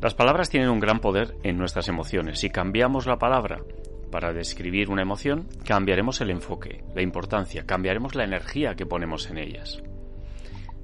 [0.00, 2.38] Las palabras tienen un gran poder en nuestras emociones.
[2.38, 3.62] Si cambiamos la palabra
[4.10, 9.38] para describir una emoción, cambiaremos el enfoque, la importancia, cambiaremos la energía que ponemos en
[9.38, 9.82] ellas.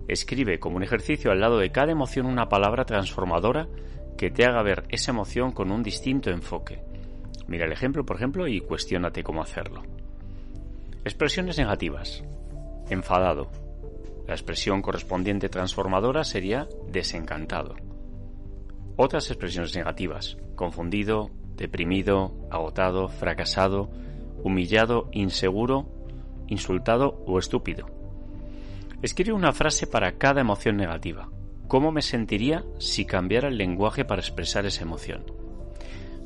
[0.08, 3.68] Escribe como un ejercicio al lado de cada emoción una palabra transformadora
[4.16, 6.82] que te haga ver esa emoción con un distinto enfoque.
[7.46, 9.82] Mira el ejemplo, por ejemplo, y cuestiónate cómo hacerlo.
[11.04, 12.22] Expresiones negativas.
[12.88, 13.50] Enfadado.
[14.26, 17.74] La expresión correspondiente transformadora sería desencantado.
[19.02, 20.36] Otras expresiones negativas.
[20.56, 23.88] Confundido, deprimido, agotado, fracasado,
[24.44, 25.88] humillado, inseguro,
[26.48, 27.86] insultado o estúpido.
[29.00, 31.30] Escribe una frase para cada emoción negativa.
[31.66, 35.24] ¿Cómo me sentiría si cambiara el lenguaje para expresar esa emoción?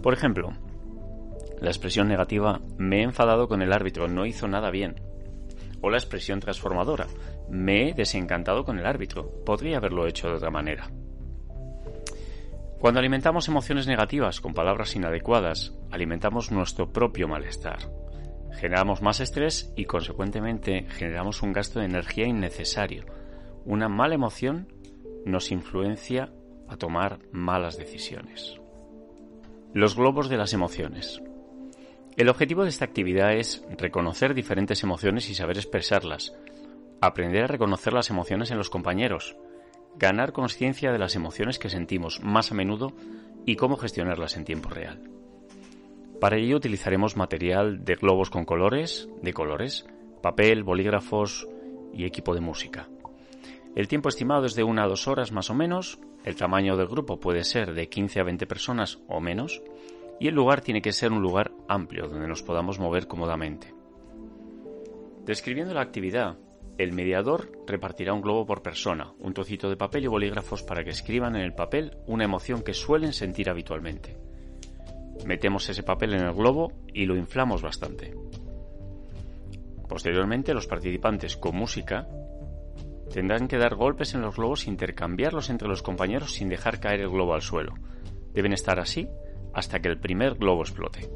[0.02, 0.50] Por ejemplo,
[1.60, 4.96] la expresión negativa me he enfadado con el árbitro, no hizo nada bien.
[5.80, 7.06] O la expresión transformadora,
[7.48, 10.90] me he desencantado con el árbitro, podría haberlo hecho de otra manera.
[12.84, 17.78] Cuando alimentamos emociones negativas con palabras inadecuadas, alimentamos nuestro propio malestar.
[18.60, 23.06] Generamos más estrés y consecuentemente generamos un gasto de energía innecesario.
[23.64, 24.68] Una mala emoción
[25.24, 26.30] nos influencia
[26.68, 28.60] a tomar malas decisiones.
[29.72, 31.22] Los globos de las emociones.
[32.18, 36.36] El objetivo de esta actividad es reconocer diferentes emociones y saber expresarlas,
[37.00, 39.38] aprender a reconocer las emociones en los compañeros,
[39.96, 42.92] ganar conciencia de las emociones que sentimos más a menudo
[43.46, 45.10] y cómo gestionarlas en tiempo real.
[46.20, 49.86] Para ello utilizaremos material de globos con colores, de colores,
[50.22, 51.46] papel, bolígrafos
[51.92, 52.88] y equipo de música.
[53.74, 56.86] El tiempo estimado es de una a dos horas más o menos, el tamaño del
[56.86, 59.62] grupo puede ser de 15 a 20 personas o menos,
[60.20, 63.74] y el lugar tiene que ser un lugar amplio donde nos podamos mover cómodamente.
[65.24, 66.38] Describiendo la actividad,
[66.78, 70.90] el mediador repartirá un globo por persona, un trocito de papel y bolígrafos para que
[70.90, 74.16] escriban en el papel una emoción que suelen sentir habitualmente.
[75.24, 78.14] Metemos ese papel en el globo y lo inflamos bastante.
[79.88, 82.08] Posteriormente, los participantes con música
[83.12, 87.00] tendrán que dar golpes en los globos e intercambiarlos entre los compañeros sin dejar caer
[87.00, 87.74] el globo al suelo.
[88.32, 89.08] Deben estar así
[89.52, 91.08] hasta que el primer globo explote.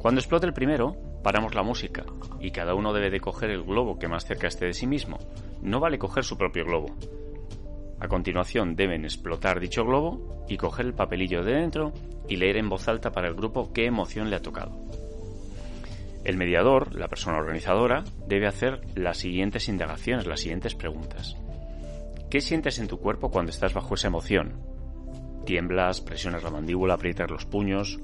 [0.00, 2.04] Cuando explote el primero, paramos la música
[2.40, 5.18] y cada uno debe de coger el globo que más cerca esté de sí mismo.
[5.62, 6.94] No vale coger su propio globo.
[8.00, 11.92] A continuación deben explotar dicho globo y coger el papelillo de dentro
[12.28, 14.72] y leer en voz alta para el grupo qué emoción le ha tocado.
[16.24, 21.36] El mediador, la persona organizadora, debe hacer las siguientes indagaciones, las siguientes preguntas.
[22.30, 24.54] ¿Qué sientes en tu cuerpo cuando estás bajo esa emoción?
[25.44, 28.00] Tiemblas, presionas la mandíbula, aprietas los puños.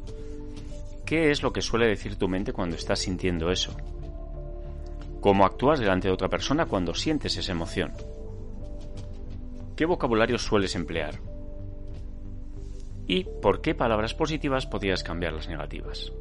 [1.09, 3.75] ¿Qué es lo que suele decir tu mente cuando estás sintiendo eso?
[5.23, 7.95] ¿Cómo actúas delante de otra persona cuando sientes esa emoción?
[9.75, 11.15] ¿Qué vocabulario sueles emplear?
[13.07, 16.13] ¿Y por qué palabras positivas podrías cambiar las negativas?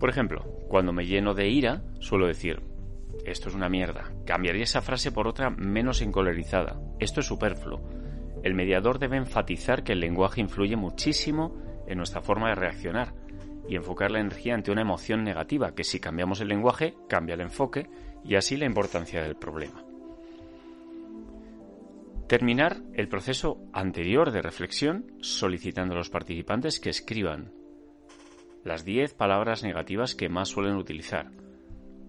[0.00, 2.62] Por ejemplo, cuando me lleno de ira, suelo decir,
[3.26, 4.14] esto es una mierda.
[4.24, 6.80] Cambiaría esa frase por otra menos encolerizada.
[6.98, 7.82] Esto es superfluo
[8.44, 13.14] el mediador debe enfatizar que el lenguaje influye muchísimo en nuestra forma de reaccionar
[13.68, 17.40] y enfocar la energía ante una emoción negativa, que si cambiamos el lenguaje, cambia el
[17.40, 17.88] enfoque
[18.24, 19.84] y así la importancia del problema.
[22.26, 27.52] Terminar el proceso anterior de reflexión solicitando a los participantes que escriban
[28.64, 31.30] las 10 palabras negativas que más suelen utilizar,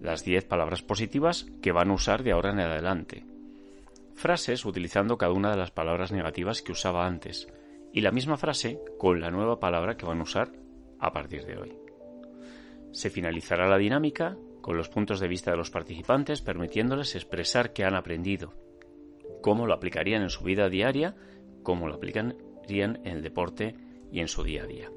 [0.02, 3.26] las 10 palabras positivas que van a usar de ahora en adelante,
[4.14, 7.48] frases utilizando cada una de las palabras negativas que usaba antes
[7.96, 10.52] y la misma frase con la nueva palabra que van a usar
[11.00, 11.78] a partir de hoy.
[12.92, 17.86] Se finalizará la dinámica con los puntos de vista de los participantes permitiéndoles expresar qué
[17.86, 18.54] han aprendido,
[19.42, 21.16] cómo lo aplicarían en su vida diaria,
[21.64, 23.76] cómo lo aplicarían en el deporte
[24.12, 24.92] y en su día a día.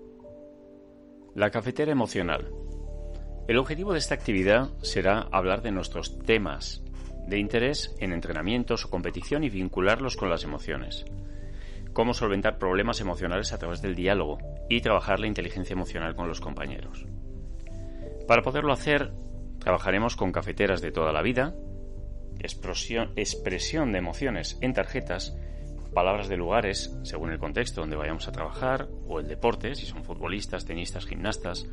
[1.36, 2.50] La cafetera emocional.
[3.46, 6.82] El objetivo de esta actividad será hablar de nuestros temas
[7.28, 11.04] de interés en entrenamientos o competición y vincularlos con las emociones.
[11.98, 14.38] Cómo solventar problemas emocionales a través del diálogo
[14.68, 17.04] y trabajar la inteligencia emocional con los compañeros.
[18.28, 19.10] Para poderlo hacer,
[19.58, 21.56] trabajaremos con cafeteras de toda la vida,
[22.38, 23.10] expresión,
[23.90, 25.36] de emociones en tarjetas,
[25.92, 30.04] palabras de lugares según el contexto donde vayamos a trabajar o el deporte, si son
[30.04, 31.66] futbolistas, tenistas, gimnastas,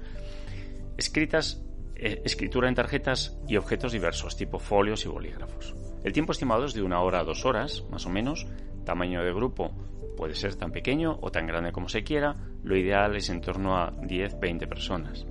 [0.98, 1.64] escritas
[1.98, 5.76] eh, escritura en tarjetas y objetos diversos, tipo folios y bolígrafos.
[6.04, 8.48] El tiempo estimado es de una hora a dos horas, más o menos.
[8.86, 9.72] Tamaño de grupo
[10.16, 12.36] puede ser tan pequeño o tan grande como se quiera.
[12.64, 15.26] Lo ideal es en torno a 10-20 personas.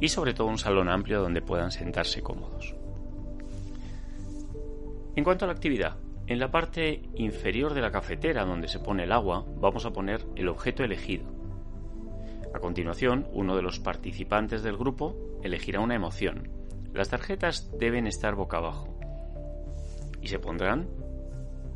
[0.00, 2.74] Y sobre todo un salón amplio donde puedan sentarse cómodos.
[5.16, 5.96] En cuanto a la actividad,
[6.28, 10.24] en la parte inferior de la cafetera donde se pone el agua, vamos a poner
[10.36, 11.24] el objeto elegido.
[12.54, 16.50] A continuación, uno de los participantes del grupo elegirá una emoción.
[16.92, 18.98] Las tarjetas deben estar boca abajo
[20.20, 20.88] y se pondrán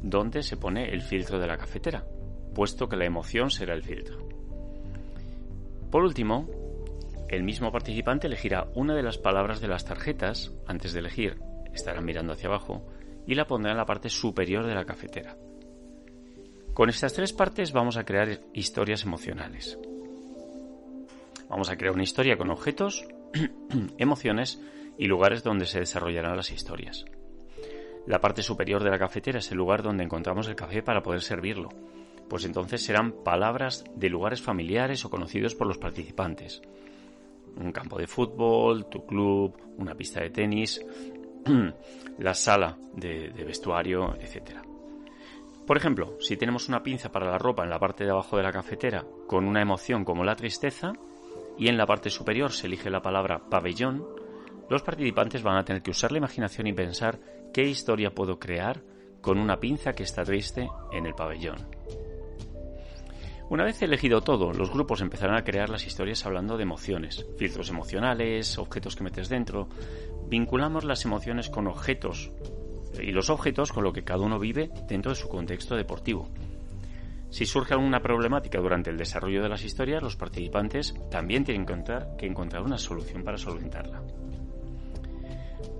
[0.02, 2.04] donde se pone el filtro de la cafetera,
[2.54, 4.18] puesto que la emoción será el filtro.
[5.90, 6.48] Por último,
[7.28, 11.38] el mismo participante elegirá una de las palabras de las tarjetas antes de elegir.
[11.72, 12.86] Estarán mirando hacia abajo
[13.26, 15.36] y la pondrá en la parte superior de la cafetera.
[16.74, 19.78] Con estas tres partes vamos a crear historias emocionales.
[21.48, 23.06] Vamos a crear una historia con objetos,
[23.98, 24.60] emociones
[24.98, 27.04] y lugares donde se desarrollarán las historias.
[28.06, 31.20] La parte superior de la cafetera es el lugar donde encontramos el café para poder
[31.20, 31.68] servirlo,
[32.28, 36.62] pues entonces serán palabras de lugares familiares o conocidos por los participantes.
[37.56, 40.84] Un campo de fútbol, tu club, una pista de tenis,
[42.18, 44.58] la sala de, vestuario, etc.
[45.66, 48.42] Por ejemplo, si tenemos una pinza para la ropa en la parte de abajo de
[48.42, 50.92] la cafetera con una emoción como la tristeza
[51.58, 54.06] y en la parte superior se elige la palabra pabellón,
[54.68, 57.20] los participantes van a tener que usar la imaginación y pensar
[57.52, 58.82] qué historia puedo crear
[59.20, 61.66] con una pinza que está triste en el pabellón.
[63.52, 67.68] Una vez elegido todo, los grupos empezarán a crear las historias hablando de emociones, filtros
[67.68, 69.68] emocionales, objetos que metes dentro.
[70.26, 72.32] Vinculamos las emociones con objetos
[72.98, 76.30] y los objetos con lo que cada uno vive dentro de su contexto deportivo.
[77.28, 82.24] Si surge alguna problemática durante el desarrollo de las historias, los participantes también tienen que
[82.26, 84.02] encontrar una solución para solventarla.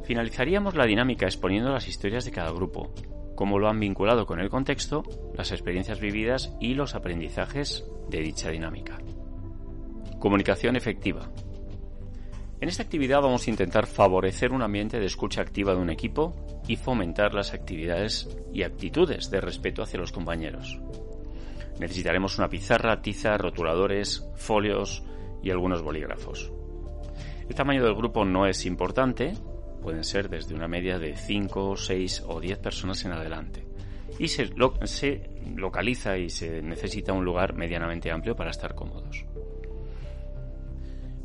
[0.05, 2.93] Finalizaríamos la dinámica exponiendo las historias de cada grupo,
[3.35, 5.03] cómo lo han vinculado con el contexto,
[5.35, 8.99] las experiencias vividas y los aprendizajes de dicha dinámica.
[10.18, 11.30] Comunicación efectiva.
[12.61, 16.37] En esta actividad vamos a intentar favorecer un ambiente de escucha activa de un equipo
[16.68, 20.78] y fomentar las actividades y actitudes de respeto hacia los compañeros.
[21.80, 25.03] Necesitaremos una pizarra, tiza, rotuladores, folios
[25.43, 26.53] y algunos bolígrafos.
[27.49, 29.35] El tamaño del grupo no es importante,
[29.83, 33.66] pueden ser desde una media de 5, 6 o 10 personas en adelante.
[34.18, 34.51] Y se,
[35.57, 39.24] localiza y se necesita un lugar medianamente amplio para estar cómodos.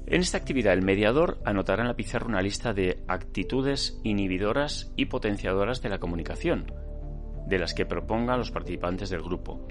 [0.07, 5.05] En esta actividad el mediador anotará en la pizarra una lista de actitudes inhibidoras y
[5.05, 6.71] potenciadoras de la comunicación,
[7.45, 9.67] de las que proponga los participantes del grupo.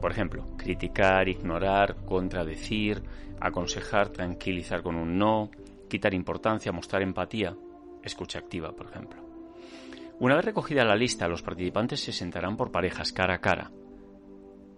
[0.00, 3.02] Por ejemplo, criticar, ignorar, contradecir,
[3.40, 5.50] aconsejar, tranquilizar con un no,
[5.88, 7.56] quitar importancia, mostrar empatía,
[8.04, 9.22] escucha activa, por ejemplo.
[10.20, 13.72] Una vez recogida la lista, los participantes se sentarán por parejas cara a cara.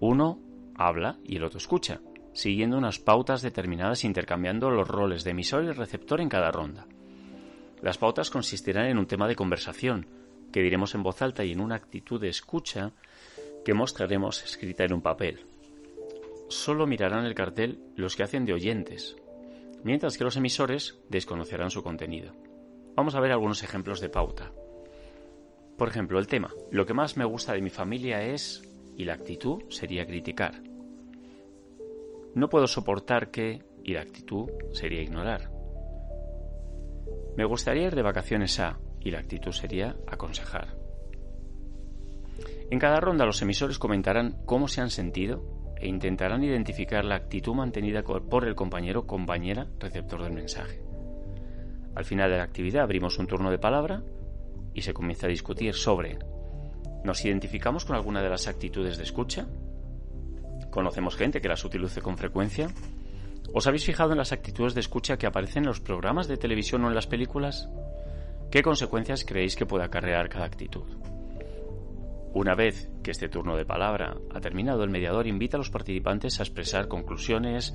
[0.01, 0.41] Uno
[0.75, 2.01] habla y el otro escucha,
[2.33, 6.87] siguiendo unas pautas determinadas intercambiando los roles de emisor y receptor en cada ronda.
[7.83, 10.07] Las pautas consistirán en un tema de conversación,
[10.53, 12.93] que diremos en voz alta y en una actitud de escucha
[13.65, 15.45] que mostraremos escrita en un papel.
[16.49, 19.17] Solo mirarán el cartel los que hacen de oyentes,
[19.83, 22.33] mientras que los emisores desconocerán su contenido.
[22.97, 24.53] Vamos a ver algunos ejemplos de pauta.
[25.77, 26.51] Por ejemplo, el tema.
[26.71, 28.63] Lo que más me gusta de mi familia es...
[28.97, 30.63] y la actitud sería criticar.
[32.35, 33.63] No puedo soportar que...
[33.85, 35.51] y la actitud sería ignorar.
[37.37, 38.79] Me gustaría ir de vacaciones a...
[39.01, 40.75] y la actitud sería aconsejar.
[42.71, 47.53] En cada ronda los emisores comentarán cómo se han sentido e intentarán identificar la actitud
[47.53, 50.86] mantenida por el compañero compañera receptor del mensaje.
[51.97, 54.03] Al final de la actividad abrimos un turno de palabra
[54.75, 56.19] y se comienza a discutir sobre
[57.03, 59.47] ¿nos identificamos con alguna de las actitudes de escucha?
[60.71, 62.69] ¿Conocemos gente que las utilice con frecuencia?
[63.55, 66.85] ¿Os habéis fijado en las actitudes de escucha que aparecen en los programas de televisión
[66.85, 67.71] o en las películas?
[68.51, 70.85] ¿Qué consecuencias creéis que puede acarrear cada actitud?
[72.35, 76.39] Una vez que este turno de palabra ha terminado, el mediador invita a los participantes
[76.39, 77.75] a expresar conclusiones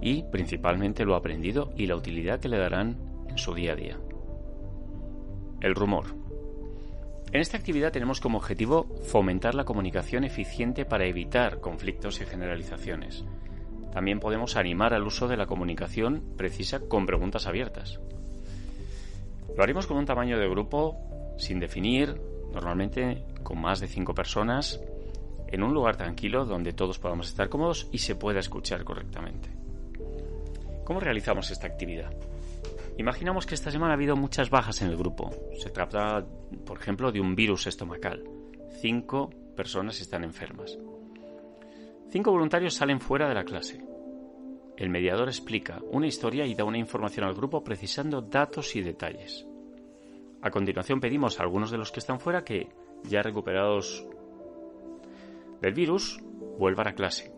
[0.00, 3.98] y, principalmente, lo aprendido y la utilidad que le darán su día a día.
[5.60, 6.06] El rumor.
[7.32, 13.24] En esta actividad tenemos como objetivo fomentar la comunicación eficiente para evitar conflictos y generalizaciones.
[13.92, 18.00] También podemos animar al uso de la comunicación precisa con preguntas abiertas.
[19.56, 20.96] Lo haremos con un tamaño de grupo
[21.36, 22.20] sin definir,
[22.52, 24.80] normalmente con más de cinco personas,
[25.48, 29.50] en un lugar tranquilo donde todos podamos estar cómodos y se pueda escuchar correctamente.
[30.84, 32.10] ¿Cómo realizamos esta actividad?
[32.98, 35.30] Imaginamos que esta semana ha habido muchas bajas en el grupo.
[35.56, 36.26] Se trata,
[36.66, 38.24] por ejemplo, de un virus estomacal.
[38.80, 40.76] Cinco personas están enfermas.
[42.10, 43.80] Cinco voluntarios salen fuera de la clase.
[44.76, 49.46] El mediador explica una historia y da una información al grupo precisando datos y detalles.
[50.42, 52.68] A continuación pedimos a algunos de los que están fuera que,
[53.04, 54.04] ya recuperados
[55.62, 56.18] del virus,
[56.58, 57.32] vuelvan a clase.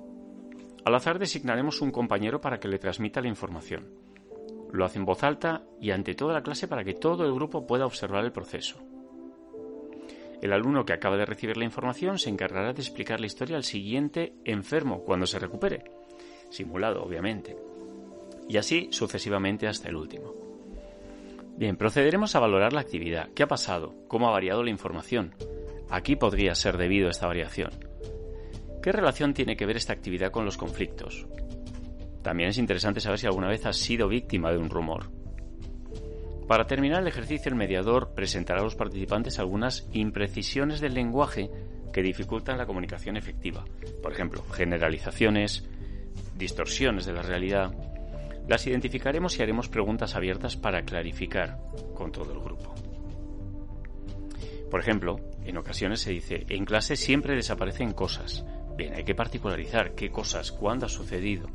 [0.87, 4.00] Al azar designaremos un compañero para que le transmita la información.
[4.73, 7.67] Lo hace en voz alta y ante toda la clase para que todo el grupo
[7.67, 8.79] pueda observar el proceso.
[10.41, 13.65] El alumno que acaba de recibir la información se encargará de explicar la historia al
[13.65, 15.85] siguiente enfermo cuando se recupere,
[16.49, 17.57] simulado obviamente,
[18.49, 20.35] y así sucesivamente hasta el último.
[21.57, 25.35] Bien, procederemos a valorar la actividad, qué ha pasado, cómo ha variado la información.
[25.91, 27.71] Aquí podría ser debido a esta variación.
[28.83, 31.27] ¿Qué relación tiene que ver esta actividad con los conflictos?
[32.23, 35.11] También es interesante saber si alguna vez has sido víctima de un rumor.
[36.47, 41.49] Para terminar el ejercicio, el mediador presentará a los participantes algunas imprecisiones del lenguaje
[41.93, 43.65] que dificultan la comunicación efectiva.
[44.03, 45.69] Por ejemplo, generalizaciones,
[46.37, 47.73] distorsiones de la realidad.
[48.49, 51.59] Las identificaremos y haremos preguntas abiertas para clarificar
[51.95, 52.75] con todo el grupo.
[54.71, 58.45] Por ejemplo, en ocasiones se dice, en clase siempre desaparecen cosas.
[58.77, 61.49] Bien, hay que particularizar qué cosas, cuándo ha sucedido.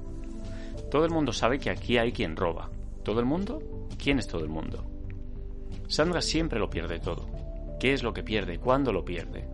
[0.95, 2.69] Todo el mundo sabe que aquí hay quien roba.
[3.03, 3.61] ¿Todo el mundo?
[4.01, 4.89] ¿Quién es todo el mundo?
[5.89, 7.27] Sandra siempre lo pierde todo.
[7.81, 8.59] ¿Qué es lo que pierde?
[8.59, 9.45] ¿Cuándo lo pierde?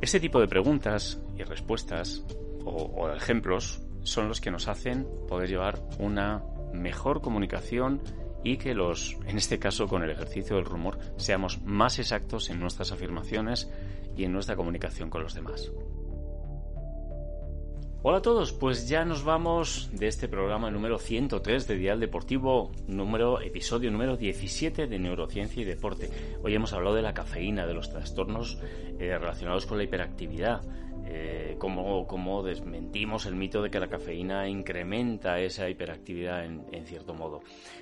[0.00, 2.24] Este tipo de preguntas y respuestas
[2.64, 8.00] o, ejemplos son los que nos hacen poder llevar una mejor comunicación
[8.42, 12.60] y que los, en este caso con el ejercicio del rumor, seamos más exactos en
[12.60, 13.70] nuestras afirmaciones
[14.16, 15.70] y en nuestra comunicación con los demás.
[18.00, 22.70] Hola a todos, pues ya nos vamos de este programa número 103 de Dial Deportivo,
[22.86, 26.08] número, episodio número 17 de Neurociencia y Deporte.
[26.44, 28.58] Hoy hemos hablado de la cafeína, de los trastornos
[29.00, 30.62] eh, relacionados con la hiperactividad,
[31.10, 37.40] eh, cómo, desmentimos el mito de que la cafeína incrementa esa hiperactividad en, cierto modo.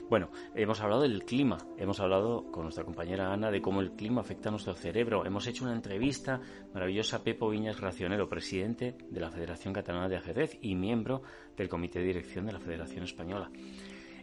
[0.08, 4.20] Bueno, hemos hablado del clima, hemos hablado con nuestra compañera Ana de cómo el clima
[4.20, 6.40] afecta a nuestro cerebro, hemos hecho una entrevista
[6.72, 11.22] maravillosa a Pepo Viñas Racionero, presidente de la Federación Catalana de Ajedrez y miembro
[11.56, 13.50] del Comité de Dirección de la Federación Española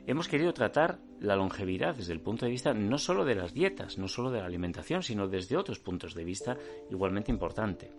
[0.05, 3.97] hemos querido tratar la longevidad desde el punto de vista no solo de las dietas,
[3.97, 6.57] no solo de la alimentación, sino desde otros puntos de vista
[6.89, 7.91] igualmente importante.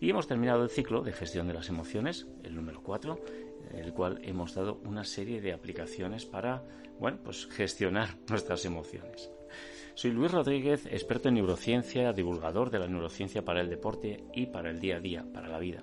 [0.00, 3.18] Y hemos terminado el ciclo de gestión de las emociones, el número 4,
[3.70, 6.62] en el cual hemos dado una serie de aplicaciones para,
[7.00, 9.30] bueno, pues gestionar nuestras emociones.
[9.94, 14.70] Soy Luis Rodríguez, experto en neurociencia, divulgador de la neurociencia para el deporte y para
[14.70, 15.82] el día a día, para la vida.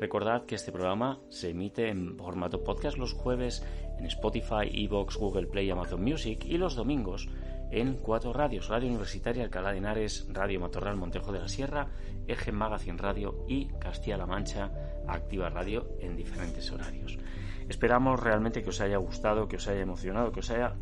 [0.00, 3.64] Recordad que este programa se emite en formato podcast los jueves
[3.98, 7.28] en Spotify, Evox, Google Play Amazon Music y los domingos
[7.70, 11.88] en cuatro radios, Radio Universitaria Alcalá de Henares, Radio Matorral Montejo de la Sierra,
[12.26, 14.70] Eje Magazine Radio y Castilla-La Mancha
[15.06, 17.18] Activa Radio en diferentes horarios.
[17.68, 20.74] Esperamos realmente que os haya gustado, que os haya emocionado, que os haya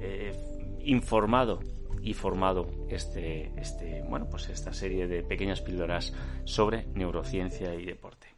[0.00, 0.32] eh,
[0.80, 1.60] informado
[2.02, 6.12] y formado este, este, bueno, pues esta serie de pequeñas píldoras
[6.44, 8.28] sobre neurociencia y deporte.